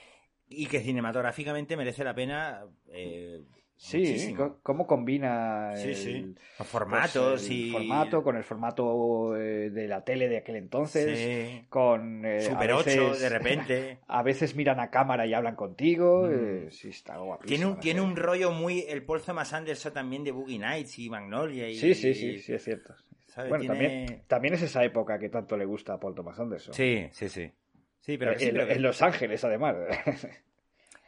[0.48, 2.66] y que cinematográficamente merece la pena.
[2.92, 3.40] eh,
[3.78, 4.58] Sí, muchísimo.
[4.64, 6.36] cómo combina Sí, el, sí.
[6.58, 10.56] Los formatos pues, el y formato con el formato eh, de la tele de aquel
[10.56, 11.66] entonces, Sí.
[11.68, 14.00] con eh, Super a 8 veces- de repente.
[14.08, 16.24] A veces miran a cámara y hablan contigo.
[16.26, 16.32] Mm.
[16.32, 17.48] eh, sí, está guapísimo.
[17.58, 21.10] Tiene un, tiene un rollo muy el Paul Thomas Anderson también de Boogie Nights y
[21.10, 22.96] Magnolia y Sí, sí, sí, sí, es cierto.
[23.36, 26.74] Bueno, Tiene- también, también es esa época que tanto le gusta a Paul Thomas Anderson.
[26.74, 27.52] Sí, sí, sí.
[28.00, 29.76] Sí, pero, en, en Los Ángeles, además.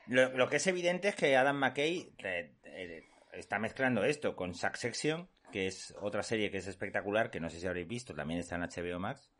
[0.09, 3.03] lo, lo que es evidente es que Adam McKay eh, eh,
[3.33, 7.59] está mezclando esto con Succession, que es otra serie que es espectacular, que no sé
[7.59, 9.31] si habréis visto, también está en HBO Max,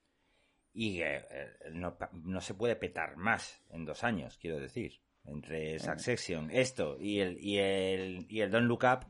[0.74, 5.02] y eh, eh, no, se puede petar más en dos años, quiero decir.
[5.26, 9.06] Entre Succession, esto y el, y el, y el Don't Look Up,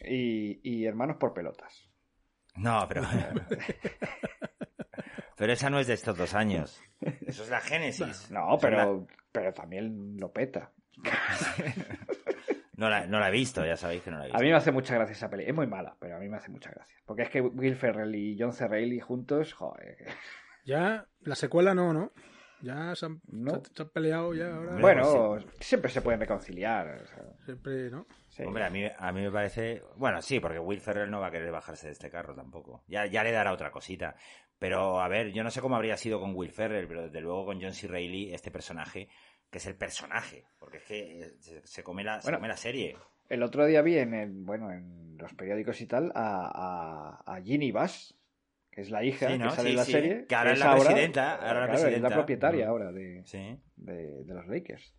[0.00, 1.90] y, y Hermanos por Pelotas.
[2.54, 3.02] no, pero...
[5.36, 6.80] pero esa no es de estos dos años.
[7.26, 8.26] Eso es la génesis.
[8.30, 10.72] No, la- pero, pero también lo peta.
[12.76, 14.38] No la, no la he visto, ya sabéis que no la he visto.
[14.38, 15.44] A mí me hace mucha gracia esa peli.
[15.44, 16.96] Es muy mala, pero a mí me hace mucha gracia.
[17.06, 18.68] Porque es que Will Ferrell y John C.
[18.68, 19.96] Reilly juntos, joder.
[20.64, 22.12] Ya, la secuela no, ¿no?
[22.60, 23.56] Ya se han, No.
[23.64, 24.76] se- se han peleado ya ahora.
[24.80, 27.02] Bueno, siempre se pueden reconciliar.
[27.02, 28.06] o sea, Siempre, ¿no?
[28.28, 28.44] sí.
[28.44, 29.82] Hombre, a mí, a mí me parece.
[29.96, 32.84] Bueno, sí, porque Will Ferrell no va a querer bajarse de este carro tampoco.
[32.86, 34.14] Ya, ya le dará otra cosita.
[34.60, 37.44] Pero, a ver, yo no sé cómo habría sido con Will Ferrell, pero desde luego
[37.46, 37.86] con John C.
[37.86, 39.08] Reilly, este personaje,
[39.50, 42.96] que es el personaje, porque es que eh, se, come, la, se come la serie.
[43.28, 47.42] El otro día vi en, el- bueno, en los periódicos y tal a, a, a
[47.42, 48.14] Ginny Bass,
[48.70, 49.50] que es la hija Sí, ¿no?
[49.50, 49.92] que sale Sí, en la sí.
[49.92, 50.26] serie.
[50.26, 51.96] Que ahora es la presidenta, ahora la claro, presidenta.
[51.96, 52.68] Es la propietaria Mm.
[52.70, 53.24] ahora de,
[53.76, 54.94] de, de los Lakers.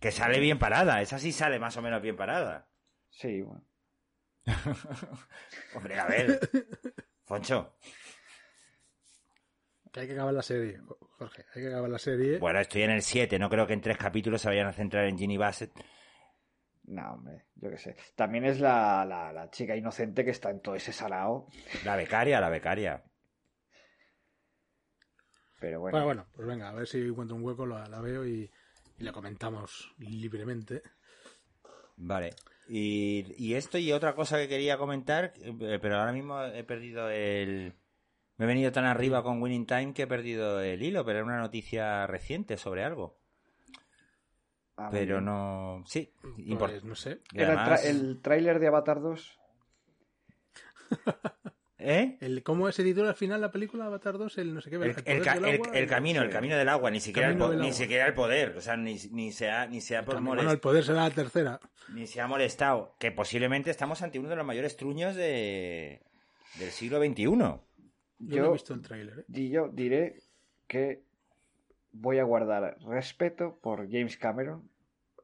[0.00, 2.68] Que sale bien parada, esa sí sale más o menos bien parada.
[3.10, 3.64] Sí, bueno.
[5.74, 6.38] Hombre, a ver.
[7.24, 7.74] Foncho.
[9.98, 10.80] Que hay que acabar la serie,
[11.18, 11.44] Jorge.
[11.54, 12.38] Hay que acabar la serie.
[12.38, 15.06] Bueno, estoy en el 7, no creo que en tres capítulos se vayan a centrar
[15.06, 15.72] en Ginny Bassett.
[16.84, 17.96] No, hombre, yo qué sé.
[18.14, 21.48] También es la, la, la chica inocente que está en todo ese sarao.
[21.84, 23.02] La becaria, la becaria.
[25.60, 28.24] Pero bueno, Bueno, bueno, pues venga, a ver si encuentro un hueco, la, la veo
[28.24, 28.48] y,
[28.98, 30.82] y la comentamos libremente.
[31.96, 32.30] Vale.
[32.68, 37.10] Y, y esto y otra cosa que quería comentar, eh, pero ahora mismo he perdido
[37.10, 37.74] el...
[38.38, 41.26] Me he venido tan arriba con Winning Time que he perdido el hilo, pero era
[41.26, 43.18] una noticia reciente sobre algo.
[44.76, 45.24] ah, Pero bien.
[45.24, 45.82] no...
[45.86, 47.20] Sí, Pues import- no sé.
[47.32, 49.38] y Era el, además- tra- el tráiler de Avatar 2.
[51.80, 52.16] ¿Eh?
[52.20, 54.38] El, ¿Cómo se titula al final la película Avatar 2?
[54.38, 54.76] El no sé qué.
[54.76, 57.28] El, poder el ca- del el- agua, el camino, el camino del agua, ni siquiera,
[57.28, 57.72] el, ni agua.
[57.72, 60.82] siquiera el poder, o sea, ni, ni sea, ni sea por molest- Bueno, el poder
[60.84, 61.60] será la tercera.
[61.94, 66.02] ni se ha molestado, que posiblemente estamos ante uno de los mayores truños de,
[66.58, 67.60] del siglo XXI.
[68.18, 69.20] Yo, no he visto el tráiler.
[69.20, 69.24] ¿eh?
[69.28, 70.20] Y yo diré
[70.66, 71.02] que
[71.92, 74.68] voy a guardar respeto por James Cameron,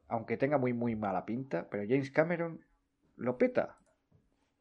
[0.09, 2.65] aunque tenga muy, muy mala pinta, pero James Cameron
[3.17, 3.79] lo peta.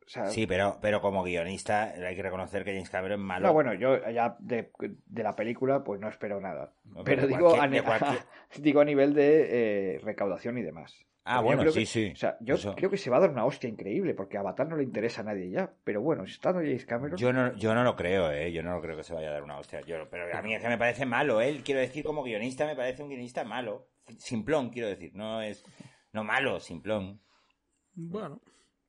[0.06, 3.48] O sea, Sí, pero, pero como guionista hay que reconocer que James Cameron es malo.
[3.48, 4.72] no, bueno, yo ya de,
[5.06, 6.74] de la película pues no espero nada.
[6.84, 7.68] No, Pero digo a,
[8.60, 11.06] digo a nivel de eh, recaudación y demás.
[11.26, 12.12] Ah, Porque bueno, sí, que- sí.
[12.12, 12.76] O sea, yo Eso.
[12.76, 15.22] creo que se va a dar una hostia increíble, porque a Avatar no le interesa
[15.22, 15.74] a nadie ya.
[15.86, 17.18] Pero bueno, estando James Cameron...
[17.18, 18.52] Yo no, yo no lo creo, ¿eh?
[18.52, 19.80] Yo no lo creo que se vaya a dar una hostia.
[19.82, 21.62] Yo, pero a mí es que me parece malo, ¿eh?
[21.64, 23.88] Quiero decir, como guionista, me parece un guionista malo.
[24.18, 25.12] Simplón, quiero decir.
[25.16, 25.64] No es...
[26.12, 27.22] No malo, simplón.
[27.94, 28.42] Bueno,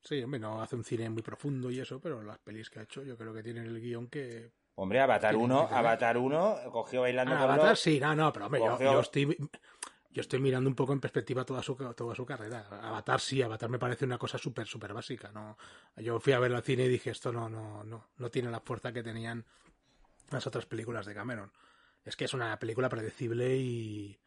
[0.02, 2.82] sí, hombre, no hace un cine muy profundo y eso, pero las pelis que ha
[2.82, 4.50] hecho yo creo que tienen el guion que...
[4.76, 5.78] Hombre, Avatar Tiene 1, que tener.
[5.78, 9.00] Avatar 1 cogió bailando Ah, con Avatar los- sí, no, no, pero hombre, yo, yo
[9.00, 9.36] estoy...
[10.14, 12.68] Yo estoy mirando un poco en perspectiva toda su, toda su carrera.
[12.70, 15.32] Avatar sí, Avatar me parece una cosa súper, súper básica.
[15.32, 15.58] ¿no?
[15.96, 18.60] Yo fui a ver al cine y dije, esto no, no, no, no tiene la
[18.60, 19.44] fuerza que tenían
[20.30, 21.50] las otras películas de Cameron.
[22.04, 24.20] Es que es una película predecible y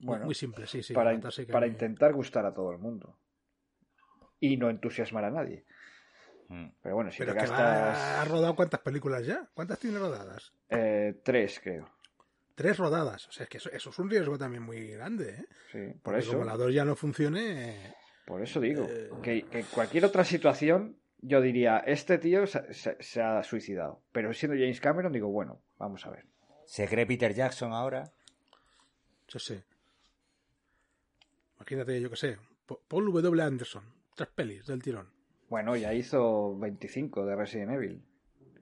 [0.00, 0.92] muy- Bueno, muy simple, sí, sí.
[0.92, 1.16] para,
[1.52, 3.16] para me- intentar gustar a todo el mundo.
[4.40, 5.64] Y no entusiasmar a nadie.
[6.48, 6.66] Mm.
[6.82, 9.48] Pero bueno, si Pero te gastas ¿ha rodado cuántas películas ya?
[9.54, 10.52] ¿Cuántas tiene rodadas?
[10.68, 11.88] eh, tres, creo.
[12.60, 13.26] Tres rodadas.
[13.26, 15.44] O sea, es que eso, eso es un riesgo también muy grande, ¿eh?
[15.72, 16.32] Sí, por Porque eso.
[16.32, 17.86] Como la 2 ya no funcione.
[17.86, 17.94] eh,
[18.26, 22.74] Por eso digo, Eh, que, que en cualquier otra situación yo diría, este tío se,
[22.74, 24.02] se- se ha suicidado.
[24.12, 26.26] Pero siendo James Cameron, digo, bueno, vamos a ver.
[26.66, 28.12] ¿Se cree Peter Jackson ahora?
[29.28, 29.64] Yo sé.
[31.56, 32.36] Imagínate, yo que sé.
[32.66, 33.42] Pa- Paul W.
[33.42, 33.84] Anderson.
[34.14, 35.08] Tres pelis del tirón.
[35.48, 38.04] Bueno, ya hizo 25 de Resident Evil.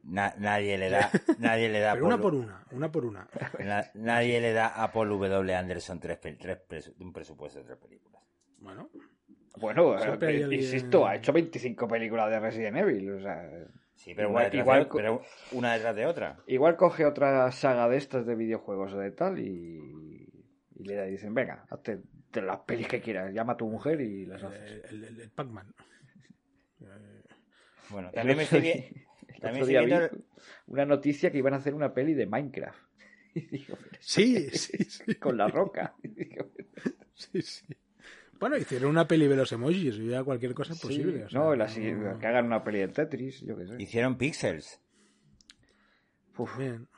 [0.09, 3.29] Na- nadie le da, nadie le da Pero una por una, una por una.
[3.59, 5.55] na- nadie le da a Paul W.
[5.55, 8.23] Anderson tres, tres un presupuesto de tres películas.
[8.59, 8.91] Bueno,
[9.59, 13.13] Bueno, eh, insisto, ha hecho 25 películas de Resident Evil.
[13.13, 13.49] O sea,
[13.95, 16.39] Sí, pero, Igual- una, igual de, pero una detrás de otra.
[16.47, 20.29] igual coge otra saga de estas de videojuegos o de tal y,
[20.77, 21.99] y le dicen, venga, hazte
[22.33, 24.85] de las pelis que quieras, llama a tu mujer y las haces.
[24.91, 25.75] el, el- Pac-Man.
[27.91, 29.03] Bueno, también me estoy,
[29.41, 30.11] también otro día
[30.67, 32.79] una noticia que iban a hacer una peli de Minecraft.
[33.35, 35.15] Y digo, pero Sí, sí, sí.
[35.17, 35.95] con la roca.
[36.03, 36.51] Digo,
[37.15, 37.67] sí, sí.
[38.41, 41.25] Bueno, hicieron una peli de los emojis y ya cualquier cosa es sí, posible.
[41.25, 43.75] o sea, no, la, no- que hagan una peli de Tetris, yo qué sé.
[43.83, 44.81] Hicieron Pixels.
[46.37, 46.89] Uf, Bien.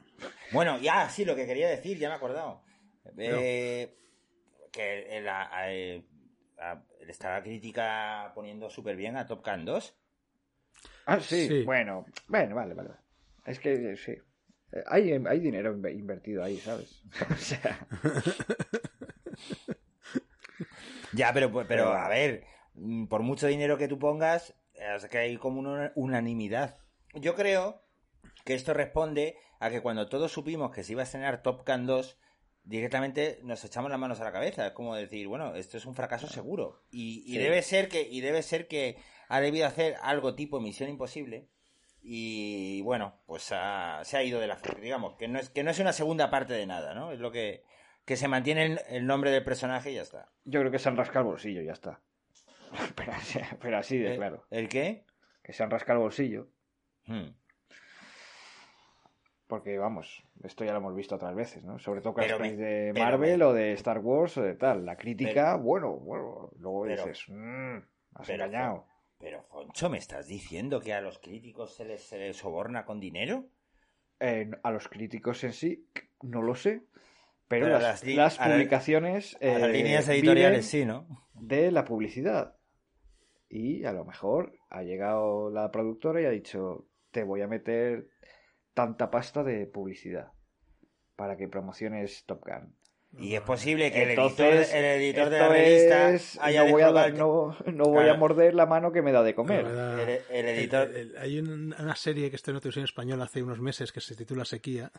[0.53, 2.63] Bueno, ya, sí, lo que quería decir, ya me he acordado.
[3.17, 3.97] Eh,
[4.71, 6.05] que la, eh,
[6.59, 9.97] a- le está la crítica poniendo súper bien a Top Gun 2.
[11.11, 11.63] Ah, sí, Sí.
[11.65, 12.91] bueno, bueno, vale, vale.
[13.47, 14.13] Es que eh, sí.
[14.73, 17.03] Eh, Hay, hay dinero inve- invertido ahí, ¿sabes?
[17.31, 17.87] O sea,
[21.13, 22.45] Ya, pero, pero a ver,
[22.75, 26.79] mm, por mucho dinero que tú pongas, es que hay como una unanimidad.
[27.15, 27.83] Yo creo
[28.45, 31.87] que esto responde a que cuando todos supimos que se iba a estrenar Top Gun
[31.87, 32.17] 2,
[32.63, 34.69] directamente nos echamos las manos a la cabeza.
[34.69, 36.85] Es como decir, bueno, esto es un fracaso seguro.
[36.91, 37.39] Y, y Sí.
[37.39, 38.97] debe ser que, y debe ser que
[39.31, 41.49] ha debido hacer algo tipo Misión Imposible.
[42.03, 45.71] Y bueno, pues ha- se ha ido de la digamos, que no es, que no
[45.71, 47.13] es una segunda parte de nada, ¿no?
[47.13, 47.63] Es lo que,
[48.07, 50.31] que se mantiene el, el nombre del personaje y ya está.
[50.45, 52.01] yo creo que se han rascado el bolsillo, ya está.
[52.97, 54.45] Pero, así- pero así de ¿El- claro.
[54.51, 55.05] ¿El qué?
[55.43, 56.49] Que se han rascado el bolsillo.
[57.07, 57.31] Hmm.
[59.47, 61.79] Porque, vamos, esto ya lo hemos visto otras veces, ¿no?
[61.81, 64.87] Sobre todo me- pelis de Marvel me- o de Star Wars o de tal.
[64.87, 67.77] La crítica, bueno, bueno, luego pero- dices, mmm,
[68.15, 68.87] has pero- engañado.
[69.21, 72.99] Pero, Foncho, ¿me estás diciendo que a los críticos se les, se les soborna con
[73.01, 73.45] dinero?
[74.19, 75.87] Eh, a los críticos en sí,
[76.23, 76.83] no lo sé.
[77.49, 80.85] Pero, Pero las, las li- las a la- publicaciones A las eh, líneas editoriales sí,
[80.85, 81.07] ¿no?
[81.35, 82.57] de la publicidad.
[83.49, 88.09] Y a lo mejor ha llegado la productora y ha dicho, te voy a meter
[88.75, 90.33] tanta pasta de publicidad
[91.17, 92.75] para que promociones Top Gun.
[93.19, 96.65] Y es posible que el Entonces, editor, el editor de la esto revista es- haya
[96.65, 98.13] no voy, a, dar- no, no voy Claro.
[98.13, 99.65] a morder la mano que me da de comer.
[99.65, 100.89] La verdad, el, el editor...
[100.89, 104.01] el- el- hay un- una serie que está en televisión española hace unos meses que
[104.01, 104.93] se titula Sequía.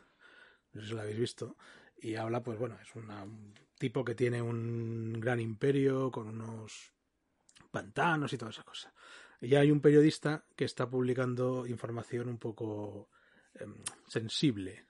[0.74, 1.56] No sé si la habéis visto.
[2.02, 6.94] Y habla, pues bueno, es una- un tipo que tiene un gran imperio con unos
[7.72, 8.94] pantanos y toda esa cosa.
[9.40, 13.10] Y hay un periodista que está publicando información un poco
[13.60, 13.74] em,
[14.08, 14.86] sensible.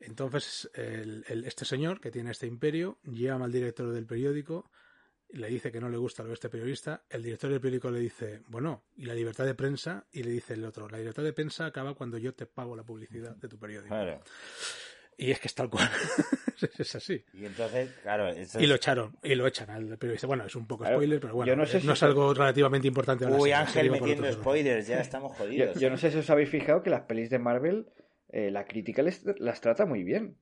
[0.00, 4.70] Entonces, el- el- este señor que tiene este imperio llama al director del periódico
[5.30, 8.00] le dice que no le gusta lo de este periodista, el director del periódico le
[8.00, 11.34] dice, bueno, y la libertad de prensa, y le dice el otro, la libertad de
[11.34, 13.88] prensa acaba cuando yo te pago la publicidad de tu periódico.
[13.94, 14.22] Claro.
[15.18, 15.90] Y es que es tal cual,
[16.78, 17.22] es así.
[17.34, 20.26] Y entonces, claro, eso Y lo echaron, y lo echan al periodista.
[20.28, 22.32] Bueno, es un poco Claro, spoiler, pero bueno, yo no sé eh, si es algo
[22.32, 23.26] relativamente importante.
[23.26, 25.78] Uy, Ángel metiendo spoilers, ya estamos Yo, jodidos.
[25.80, 27.88] yo no sé si os habéis fijado que las pelis de Marvel,
[28.28, 30.36] eh, la crítica les- las trata muy bien.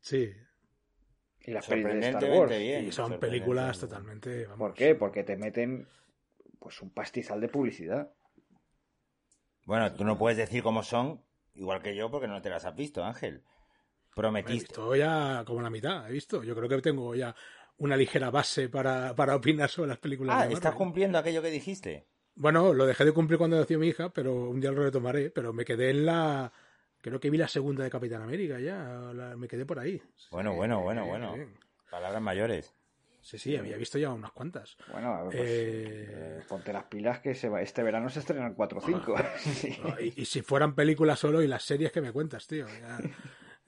[0.00, 0.32] Sí,
[1.46, 2.50] Y las pelis de Star Wars.
[2.58, 2.84] Bien.
[2.86, 4.44] y son películas totalmente...
[4.46, 4.94] vamos, ¿Por qué?
[4.94, 5.86] Porque te meten
[6.58, 8.10] pues un pastizal de publicidad.
[9.66, 11.22] Bueno, tú no puedes decir cómo son,
[11.54, 13.36] igual que yo, porque no te las has visto, Ángel.
[13.36, 14.52] He Prometiste.
[14.68, 16.42] visto ya como la mitad, he visto.
[16.44, 17.34] Yo creo que tengo ya
[17.78, 20.36] una ligera base para, para opinar sobre las películas.
[20.38, 22.06] Ah, de estás cumpliendo aquello que dijiste.
[22.36, 25.30] Bueno, lo dejé de cumplir cuando nació mi hija, pero un día lo retomaré.
[25.30, 26.52] Pero me quedé en la.
[27.04, 29.12] Creo que vi la segunda de Capitán América ya.
[29.12, 30.00] la- me quedé por ahí.
[30.30, 31.36] Bueno, bueno, bueno, bueno.
[31.90, 32.74] Palabras mayores.
[33.20, 34.74] Sí, sí, había visto ya unas cuantas.
[34.90, 38.78] Bueno, pues, Eh, eh, ponte las pilas que se va, este verano se estrenan 4
[38.78, 39.14] o 5.
[39.36, 39.76] Sí.
[40.00, 42.66] Y, y si fueran películas solo y las series que me cuentas, tío.
[42.66, 42.98] Ya,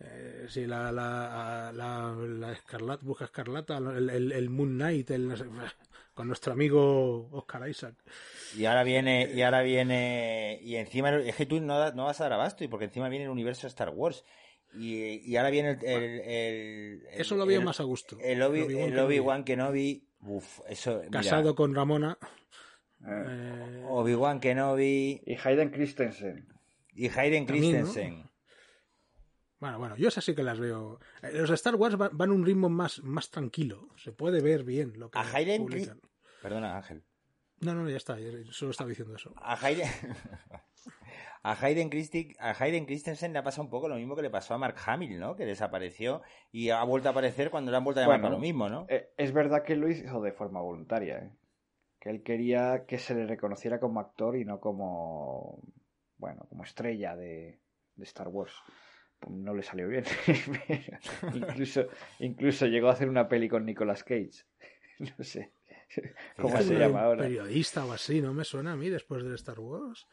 [0.01, 5.35] eh, sí, la, la, la, la Escarlata, Busca Escarlata, el, el, el Moon Knight, el,
[6.15, 7.97] con nuestro amigo Oscar Isaac.
[8.57, 12.21] Y ahora viene, y ahora viene, y encima, es que tú no, da- no vas
[12.21, 14.25] a dar abasto, y porque encima viene el universo Star Wars.
[14.75, 16.21] Y, y ahora viene el, el, el-
[17.13, 18.17] el- Eso lo veo el- más a gusto.
[18.21, 18.63] El Obi-
[18.99, 20.09] Obi-Wan el Kenobi.
[20.23, 22.19] Uf, eso, mira, Casado con Ramona.
[23.07, 26.49] Eh, eh, Obi-Wan Kenobi Y Hayden Christensen.
[26.95, 27.47] y Hayden.
[27.47, 28.29] Christensen.
[29.61, 30.99] Bueno, bueno, yo esas sí que las veo.
[31.23, 33.89] Eh, Los de Star Wars va- van a un ritmo más, más tranquilo.
[33.97, 36.01] Se puede ver bien lo que A Hayden publican.
[36.43, 37.03] Perdona, Ángel.
[37.61, 38.17] No, no, no, ya está.
[38.51, 39.33] Solo estaba diciendo eso.
[39.37, 39.89] A Hayden...
[41.43, 44.31] A Hayden, Christi- a Hayden Christensen le ha pasado un poco lo mismo que le
[44.31, 45.37] pasó a Mark Hamill, ¿no?
[45.37, 48.35] Que desapareció y ha vuelto a aparecer cuando le han vuelto a llamar Bueno, para
[48.35, 48.85] lo mismo, ¿no?
[48.89, 51.31] Eh, es verdad que lo hizo de forma voluntaria, ¿eh?
[52.01, 55.63] Que él quería que se le reconociera como actor y no como,
[56.19, 57.61] bueno, como estrella de,
[57.95, 58.55] de Star Wars.
[59.21, 60.03] Pues no le salió bien.
[61.33, 61.87] incluso,
[62.19, 64.43] incluso llegó a hacer una peli con Nicolas Cage.
[64.99, 65.53] no sé
[66.41, 67.23] cómo se llama ahora.
[67.23, 70.07] Periodista o así, no me suena a mí después del Star Wars.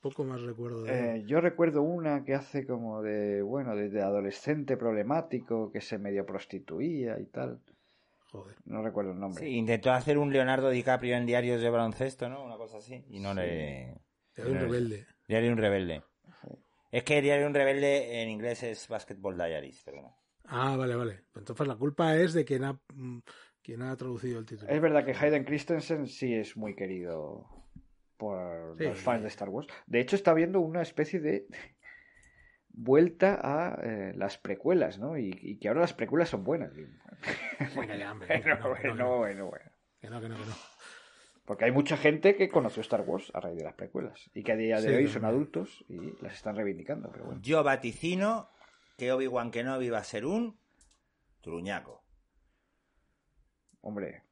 [0.00, 1.16] Poco más recuerdo de.
[1.16, 5.98] Eh, yo recuerdo una que hace como de, bueno, de, de adolescente problemático que se
[5.98, 7.60] medio prostituía y tal.
[8.30, 8.56] Joder.
[8.64, 9.42] No recuerdo el nombre.
[9.42, 12.44] Sí, intentó hacer un Leonardo DiCaprio en diarios de baloncesto, ¿no?
[12.44, 13.02] Una cosa así.
[13.08, 14.02] Y no le...
[14.34, 15.06] Era un rebelde.
[15.26, 16.02] Diario de un rebelde.
[16.90, 20.14] Es que Diario de un rebelde en inglés es Basketball Diaries, perdona.
[20.44, 21.24] Ah, vale, vale.
[21.34, 23.18] Entonces la culpa es de quien ha, mm,
[23.62, 24.70] quien ha traducido el título.
[24.70, 27.46] Es verdad que Hayden Christensen sí es muy querido
[28.16, 28.84] por Sí.
[28.84, 29.68] los fans de Star Wars.
[29.86, 31.46] De hecho, está habiendo una especie de
[32.70, 35.18] vuelta a eh, las precuelas, ¿no?
[35.18, 36.72] Y, y que ahora las precuelas son buenas.
[37.76, 39.16] Venga ya, hombre, bueno, no, no, bueno, no.
[39.18, 39.70] bueno, bueno.
[40.00, 40.54] Que no, que no, que no.
[41.44, 44.52] Porque hay mucha gente que conoció Star Wars a raíz de las precuelas y que
[44.52, 47.10] a día de Sí, hoy son adultos y las están reivindicando.
[47.10, 47.40] Pero bueno.
[47.42, 48.50] Yo vaticino
[48.98, 50.58] que Obi-Wan Kenobi va a ser un
[51.40, 52.04] truñaco.
[53.88, 54.22] Hombre,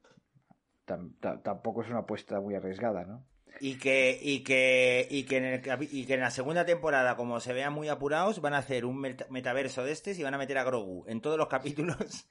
[0.85, 3.25] tam- ta- tampoco es una apuesta muy arriesgada, ¿no?
[3.59, 7.39] Y que, y que, y que, en el y que en la segunda temporada, como
[7.39, 10.37] se vean muy apurados, van a hacer un meta- metaverso de estos y van a
[10.37, 12.27] meter a Grogu en todos los capítulos.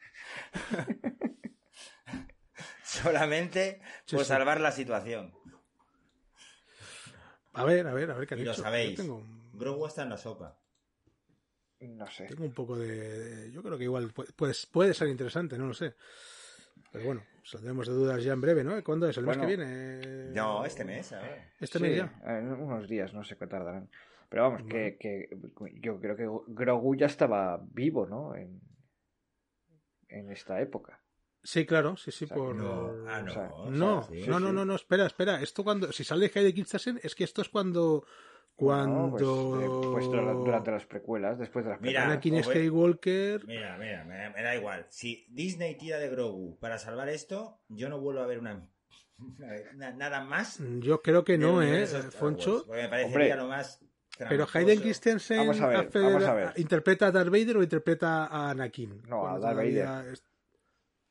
[2.85, 4.29] Solamente Sí, por sí.
[4.29, 5.35] salvar la situación.
[7.55, 8.63] A ver, a ver, a ver qué han Y lo hecho.
[8.63, 8.91] sabéis.
[8.91, 10.57] Yo tengo, un- Grogu está en la sopa.
[11.81, 12.25] No sé.
[12.27, 15.75] tengo un poco de, Yo creo que igual puede, puede, puede ser interesante, no lo
[15.75, 15.95] sé.
[16.97, 18.83] Pero bueno, saldremos de dudas ya en breve, ¿no?
[18.83, 19.17] ¿Cuándo es?
[19.19, 20.31] ¿El mes que viene?
[20.35, 21.53] No, este mes, a ver.
[21.61, 22.13] ¿Este Sí, mes ya?
[22.27, 23.91] en unos días, no sé qué tardarán.
[24.29, 25.29] Pero vamos, que, que
[25.81, 28.35] yo creo que Grogu ya estaba vivo, ¿no?
[28.35, 28.61] En,
[30.09, 31.01] en esta época.
[31.43, 32.57] Sí, claro, sí, sí, O sea, por...
[32.57, 33.31] No, ah, no.
[33.31, 34.27] o sea, o No, sea, sí.
[34.29, 34.55] no, no, sí.
[34.55, 35.41] no, no, espera, espera.
[35.43, 38.05] Esto cuando, si sale Hayden Christensen, es que esto es cuando,
[38.59, 42.13] Pues, cuando eh, pues dura- durante las precuelas, después de las Mira, precuelas.
[42.13, 44.87] Anakin os voy- Skywalker, Mira, mira, me, me da igual.
[44.89, 48.67] Si Disney tira de Grogu para salvar esto, yo no vuelvo a ver una,
[49.75, 50.59] na- nada más.
[50.81, 52.65] yo creo que no, ¿eh, Foncho?
[52.71, 53.37] Me parecería Hombre.
[53.37, 53.81] lo más.
[54.19, 54.47] Pero.
[54.51, 56.53] Hayden Christensen Vamos a ver, hace- vamos a ver.
[56.57, 59.03] interpreta a Darth Vader o interpreta a Anakin.
[59.07, 60.25] No, a Darth es-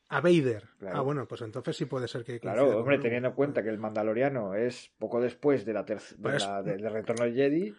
[0.09, 0.63] A Vader.
[0.79, 0.97] Claro.
[0.97, 2.39] Ah, bueno, pues entonces sí puede ser que.
[2.39, 6.39] Claro, hombre, teniendo en cuenta que el Mandaloriano es poco después de la ter- de
[6.39, 7.73] la- del retorno del Jedi.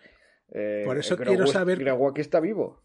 [0.51, 2.83] eh, Por eso quiero saber- Grogu aquí está vivo.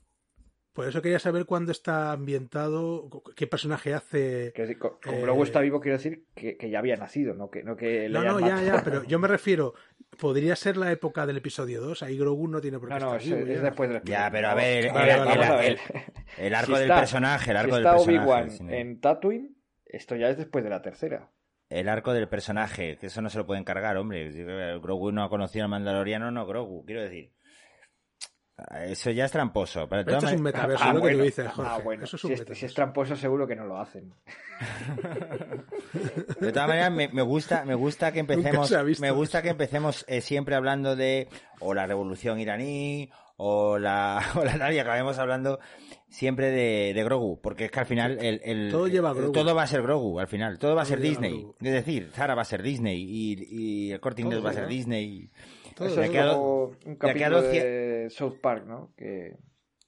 [0.73, 4.53] Por eso quería saber cuándo está ambientado, qué personaje hace.
[4.55, 7.61] Que, con, Eh, Grogu está vivo quiero decir que, que ya había nacido, no que,
[7.63, 9.73] no que le No, ya, ya, pero yo me refiero,
[10.17, 13.05] podría ser la época del episodio 2, ahí Grogu no tiene por qué No, no,
[13.17, 13.63] estar es, vivo es ya.
[13.65, 15.71] después del Ya, pero a ver, el, Vale, el- vale, el- vamos a ver.
[16.37, 18.19] el- el arco Si del está- personaje, el Si arco del está personaje.
[18.29, 18.63] Obi-Wan sí.
[18.69, 19.55] en Tatooine,
[19.85, 21.31] esto ya es después de la tercera.
[21.69, 24.31] El arco del personaje, que eso no se lo pueden cargar, hombre.
[24.31, 27.31] Si Grogu no ha conocido al Mandaloriano, no Grogu, quiero decir.
[28.85, 29.87] Eso ya es tramposo.
[29.87, 32.03] Pero esto es un metaverso, Ah, lo que tú dices, Ah, bueno.
[32.03, 32.59] Eso es si, es, metaverso.
[32.59, 34.13] si es tramposo seguro que no lo hacen.
[36.39, 40.21] De todas maneras, me, me gusta, me gusta que empecemos, me gusta que empecemos eh,
[40.21, 41.27] siempre hablando de
[41.59, 45.59] o la revolución iraní o la, o la tal, y acabemos hablando
[46.09, 49.31] siempre de, de Grogu, porque es que al final el, el- Todo lleva Grogu.
[49.31, 51.47] todo va a ser Grogu, al final, todo va a Todo ser Disney.
[51.61, 54.67] Es decir, Zara va a ser Disney y, y el corte inglés va a ser.
[54.67, 55.29] Disney.
[55.75, 55.87] Todo.
[55.87, 58.93] Eso es como un capítulo de South Park, ¿no?
[58.97, 59.37] Que,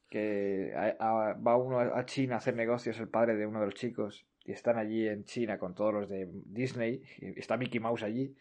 [0.09, 3.65] que a- a- va uno a China a hacer negocios, el padre de uno de
[3.65, 7.79] los chicos, y están allí en China con todos los de Disney, y está Mickey
[7.79, 8.35] Mouse allí,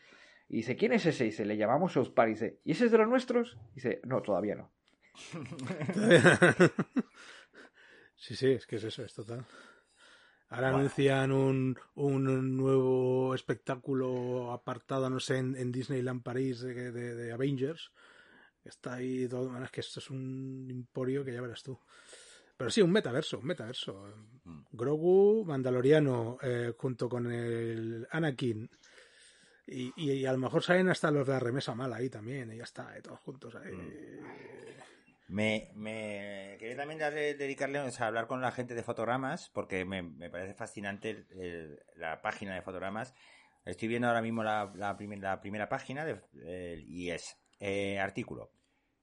[0.49, 1.25] y dice, ¿quién es ese?
[1.25, 3.57] Y dice, le llamamos South Park, y dice, ¿y ese es de los nuestros?
[3.73, 4.71] Y dice, no, todavía no.
[8.17, 9.45] sí, sí, es que es eso, es total.
[10.53, 17.15] Ahora anuncian un, un nuevo espectáculo apartado, no sé, en, en Disneyland París de, de-
[17.15, 17.91] de Avengers.
[18.65, 19.49] Está ahí todo.
[19.51, 21.79] bueno, es que esto es un emporio que ya verás tú.
[22.57, 24.05] Pero sí, un metaverso, un metaverso.
[24.71, 28.71] Grogu, Mandaloriano, eh, junto con el Anakin.
[29.67, 32.53] Y, y- y a lo mejor salen hasta los de la remesa mala ahí también,
[32.53, 33.73] y ya está, eh, todos juntos ahí.
[35.33, 39.85] Me, me quería también darle- dedicarle o sea, hablar con la gente de fotogramas, porque
[39.85, 43.15] me, me parece fascinante el- el- la página de fotogramas.
[43.65, 47.99] Estoy viendo ahora mismo la, la, primer- la primera página de- eh, y es eh,
[47.99, 48.53] artículo.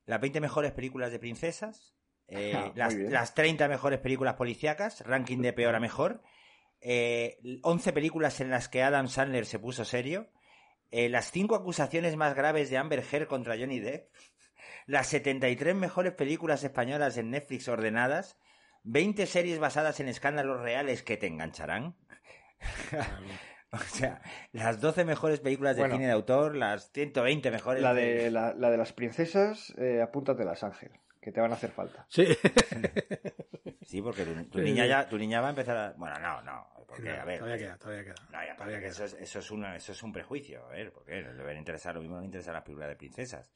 [0.05, 1.95] Las 20 mejores películas de princesas
[2.27, 6.21] eh, Ah, las, las 30 mejores películas policíacas, ranking de peor a mejor,
[6.79, 10.29] eh, 11 películas en las que Adam Sandler se puso serio,
[10.91, 14.13] eh, las 5 acusaciones más graves de Amber Heard contra Johnny Depp,
[14.89, 18.39] las 73 mejores películas españolas en Netflix ordenadas,
[18.85, 21.95] 20 series basadas en escándalos reales que te engancharán.
[23.71, 24.19] o sea,
[24.51, 25.93] las 12 mejores películas de Bueno.
[25.93, 30.63] cine de autor, las 120 mejores La de, la, la de las princesas, eh, apúntatelas,
[30.63, 30.89] Ángel,
[31.21, 32.07] que te van a hacer falta.
[32.09, 32.25] Sí.
[33.83, 35.91] Sí, porque tu, niña ya, tu niña va a empezar a...
[35.97, 37.37] Bueno, no, no, porque, a ver...
[37.37, 38.15] todavía queda, todavía queda.
[38.31, 38.89] No, ya, Todavía porque queda.
[38.89, 41.93] eso es, eso, es una, eso es un prejuicio, a ver, porque le deben interesar,
[41.93, 43.51] lo mismo le interesan las películas de princesas.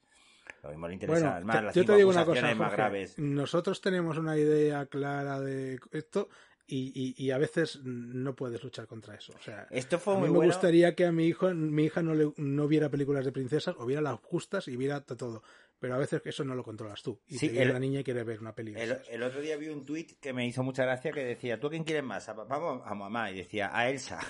[0.63, 3.19] Lo mismo le interesan Bueno, más te- las yo te digo una cosa, más graves.
[3.19, 6.29] Nosotros tenemos una idea clara de esto
[6.65, 9.33] y, y- y a veces no puedes luchar contra eso.
[9.37, 10.53] O sea, Esto fue a mí muy me bueno.
[10.53, 13.85] gustaría que a mi hijo, mi hija no, le, no viera películas de princesas o
[13.85, 15.43] viera las justas y viera to- todo.
[15.79, 17.19] Pero a veces eso no lo controlas tú.
[17.27, 18.71] Y Sí, te viene el- la niña y quiere ver una peli.
[18.71, 21.67] de El, otro día vi un tuit que me hizo mucha gracia que decía, ¿tú
[21.67, 22.29] a quién quieres más?
[22.29, 23.29] ¿A papá o a mamá?
[23.31, 24.21] Y decía, a Elsa.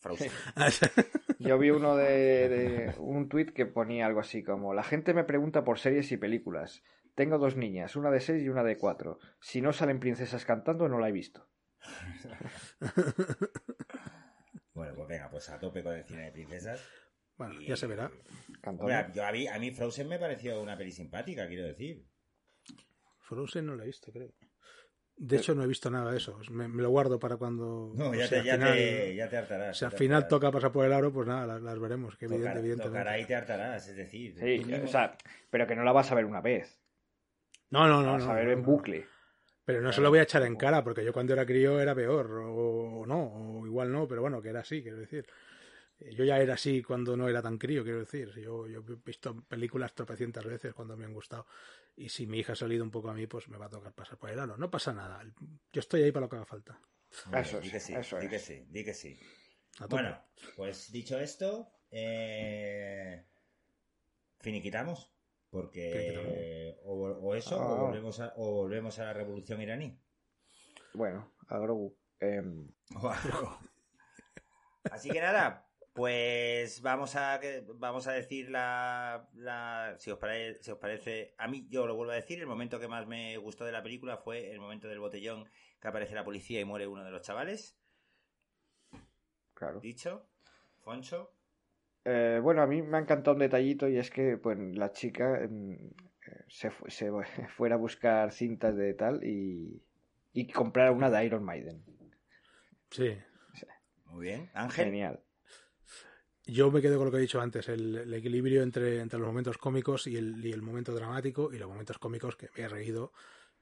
[0.00, 0.30] Frozen.
[1.38, 5.24] Yo vi uno de, de- un tuit que ponía algo así como la gente me
[5.24, 6.82] pregunta por series y películas.
[7.14, 9.18] Tengo dos niñas, una de seis y una de cuatro.
[9.40, 11.48] Si no salen princesas cantando, no la he visto.
[14.74, 16.86] Bueno, pues venga, pues a tope con el cine de princesas.
[17.36, 18.10] Bueno, Y- ya se verá.
[18.62, 18.84] Cantando.
[18.84, 22.06] Hombre, yo a, mí, a mí Frozen me pareció una peli simpática, quiero decir.
[23.18, 24.32] Frozen no la he visto, creo.
[25.20, 26.38] De hecho, no he visto nada de eso.
[26.50, 27.92] Me, me lo guardo para cuando.
[27.96, 29.76] No, ya, sea, te, ya, final- te, ya te hartarás.
[29.76, 30.28] Si al final hartarás.
[30.30, 32.16] toca pasar por el aro, pues nada, las, las veremos.
[32.16, 32.98] Que evidente, Tocará- evidentemente.
[32.98, 34.36] tocará y te hartarás, es decir.
[34.38, 35.16] Sí, o sea,
[35.50, 36.78] pero que no la vas a ver una vez.
[37.70, 38.12] No, no, La no.
[38.12, 38.64] vas no, a ver no, en no.
[38.64, 39.06] bucle.
[39.64, 41.78] Pero no Claro, se lo voy a echar en cara, porque yo cuando era crío
[41.80, 43.24] era peor, o, o no,
[43.60, 45.26] o igual no, pero bueno, que era así, quiero decir.
[46.00, 48.32] Eh, Yo ya era así cuando no era tan crío, quiero decir.
[48.40, 51.46] Yo, yo he visto películas tropecientas veces cuando me han gustado.
[51.96, 53.92] Y si mi hija ha salido un poco a mí, pues me va a tocar
[53.92, 54.56] pasar por el aro.
[54.56, 55.22] No pasa nada.
[55.72, 56.80] Yo estoy ahí para lo que haga falta.
[57.26, 58.30] Hombre, Eso di que sí, eso di es.
[58.30, 59.18] que sí, di que sí.
[59.88, 60.20] Bueno,
[60.56, 63.24] pues dicho esto, eh,
[64.40, 65.12] finiquitamos.
[65.50, 67.72] Porque o, o eso, Ah.
[67.72, 69.98] o, volvemos a, o volvemos a la revolución iraní.
[70.94, 71.96] Bueno, a Grogu.
[73.00, 73.58] O algo.
[74.90, 75.67] Así que nada,
[75.98, 77.40] pues vamos a
[77.74, 81.96] vamos a decir la, la si os parece, si os parece, a mí yo lo
[81.96, 84.86] vuelvo a decir, el momento que más me gustó de la película fue el momento
[84.86, 85.48] del botellón
[85.80, 87.76] que aparece la policía y muere uno de los chavales.
[89.54, 89.80] claro.
[89.80, 90.28] Dicho,
[90.84, 91.32] Foncho.
[92.04, 95.42] Eh, bueno, a mí me ha encantado un detallito y es que pues, la chica
[95.42, 97.10] em, eh, se, fu- se
[97.56, 99.82] fuera a buscar cintas de tal y,
[100.32, 101.84] y comprar una de Iron Maiden.
[102.90, 103.18] Sí.
[104.06, 104.50] Muy bien.
[104.54, 104.84] Ángel.
[104.86, 105.20] Genial.
[106.48, 109.28] Yo me quedo con lo que he dicho antes, el, el equilibrio entre, entre los
[109.28, 112.68] momentos cómicos y el, y el momento dramático y los momentos cómicos que me he
[112.68, 113.12] reído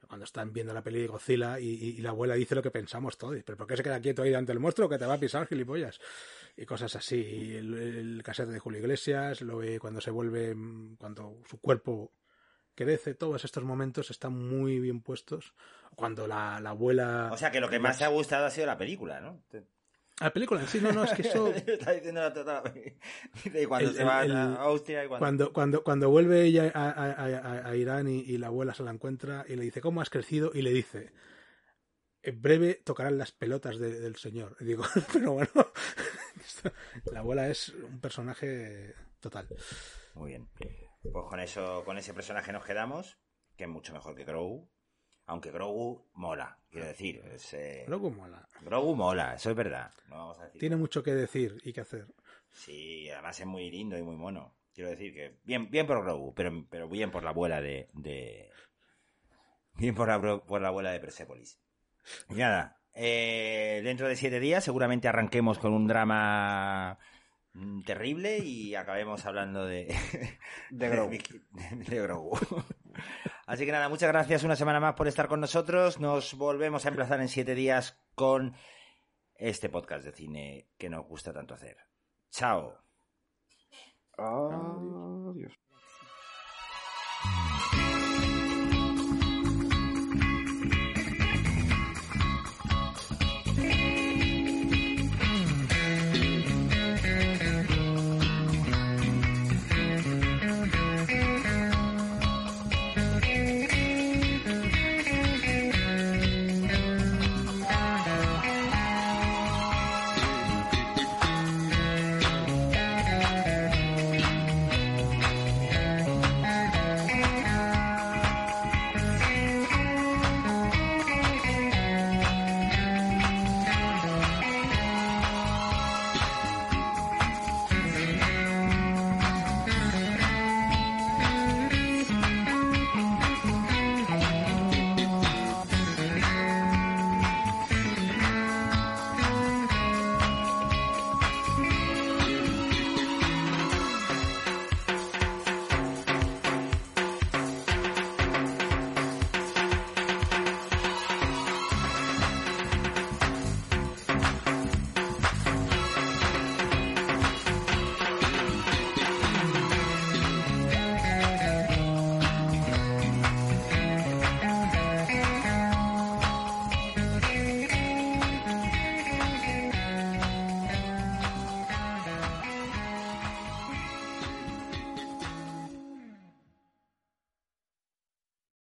[0.07, 2.71] cuando están viendo la peli de Godzilla y, y- y la abuela dice lo que
[2.71, 3.43] pensamos todos.
[3.45, 5.49] ¿Pero por qué se queda quieto ahí ante el monstruo que te va a pisar,
[5.49, 5.99] gilipollas?
[6.57, 7.17] Y cosas así.
[7.17, 10.55] Y el, el cassette de Julio Iglesias, lo ve cuando se vuelve,
[10.99, 12.13] cuando su cuerpo
[12.77, 15.55] crece, todos estos momentos están muy bien puestos.
[15.97, 17.31] Cuando la, la abuela...
[17.33, 19.43] O sea que lo que más te ha gustado ha sido la película, ¿no?
[20.21, 21.49] La película en sí, no, no, es que eso...
[21.67, 22.73] Está diciendo la total.
[23.45, 25.25] Dice, cuando El- se va el- a Austria y cuando...
[25.27, 28.83] Cuando, cuando, cuando vuelve ella a, a- a- a Irán y, y la abuela se
[28.83, 30.51] la encuentra y le dice, ¿cómo has crecido?
[30.55, 31.13] Y le dice,
[32.23, 34.57] en breve tocarán las pelotas de- del señor.
[34.61, 35.51] Y digo, pero bueno,
[37.13, 39.49] la abuela es un personaje total.
[40.15, 40.49] Muy bien.
[41.03, 43.19] Pues con eso, con ese personaje nos quedamos,
[43.57, 44.71] que es mucho mejor que Grogu.
[45.27, 47.21] Aunque Grogu mola, quiero decir.
[47.35, 48.47] es, eh, Grogu mola.
[48.61, 49.91] Grogu mola, eso es verdad.
[50.09, 50.61] No vamos a decir.
[50.61, 52.07] Tiene mucho que decir y que hacer.
[52.51, 54.55] Sí, además es muy lindo y muy mono.
[54.75, 58.51] Quiero decir que bien, bien por Grogu, pero, pero bien por la abuela de, de-
[59.75, 61.59] bien por la, por la abuela de Persepolis.
[62.31, 66.99] Y nada, eh, dentro de siete días seguramente arranquemos con un drama
[67.55, 69.93] mm, terrible y acabemos hablando de
[70.71, 71.11] De Grogu.
[71.51, 72.39] de, de Grogu.
[73.47, 76.01] Así que nada, muchas gracias una semana más por estar con nosotros.
[76.01, 78.55] Nos volvemos a emplazar en siete días con
[79.35, 81.77] este podcast de cine que nos gusta tanto hacer.
[82.31, 82.77] Chao.
[84.19, 85.66] Adiós.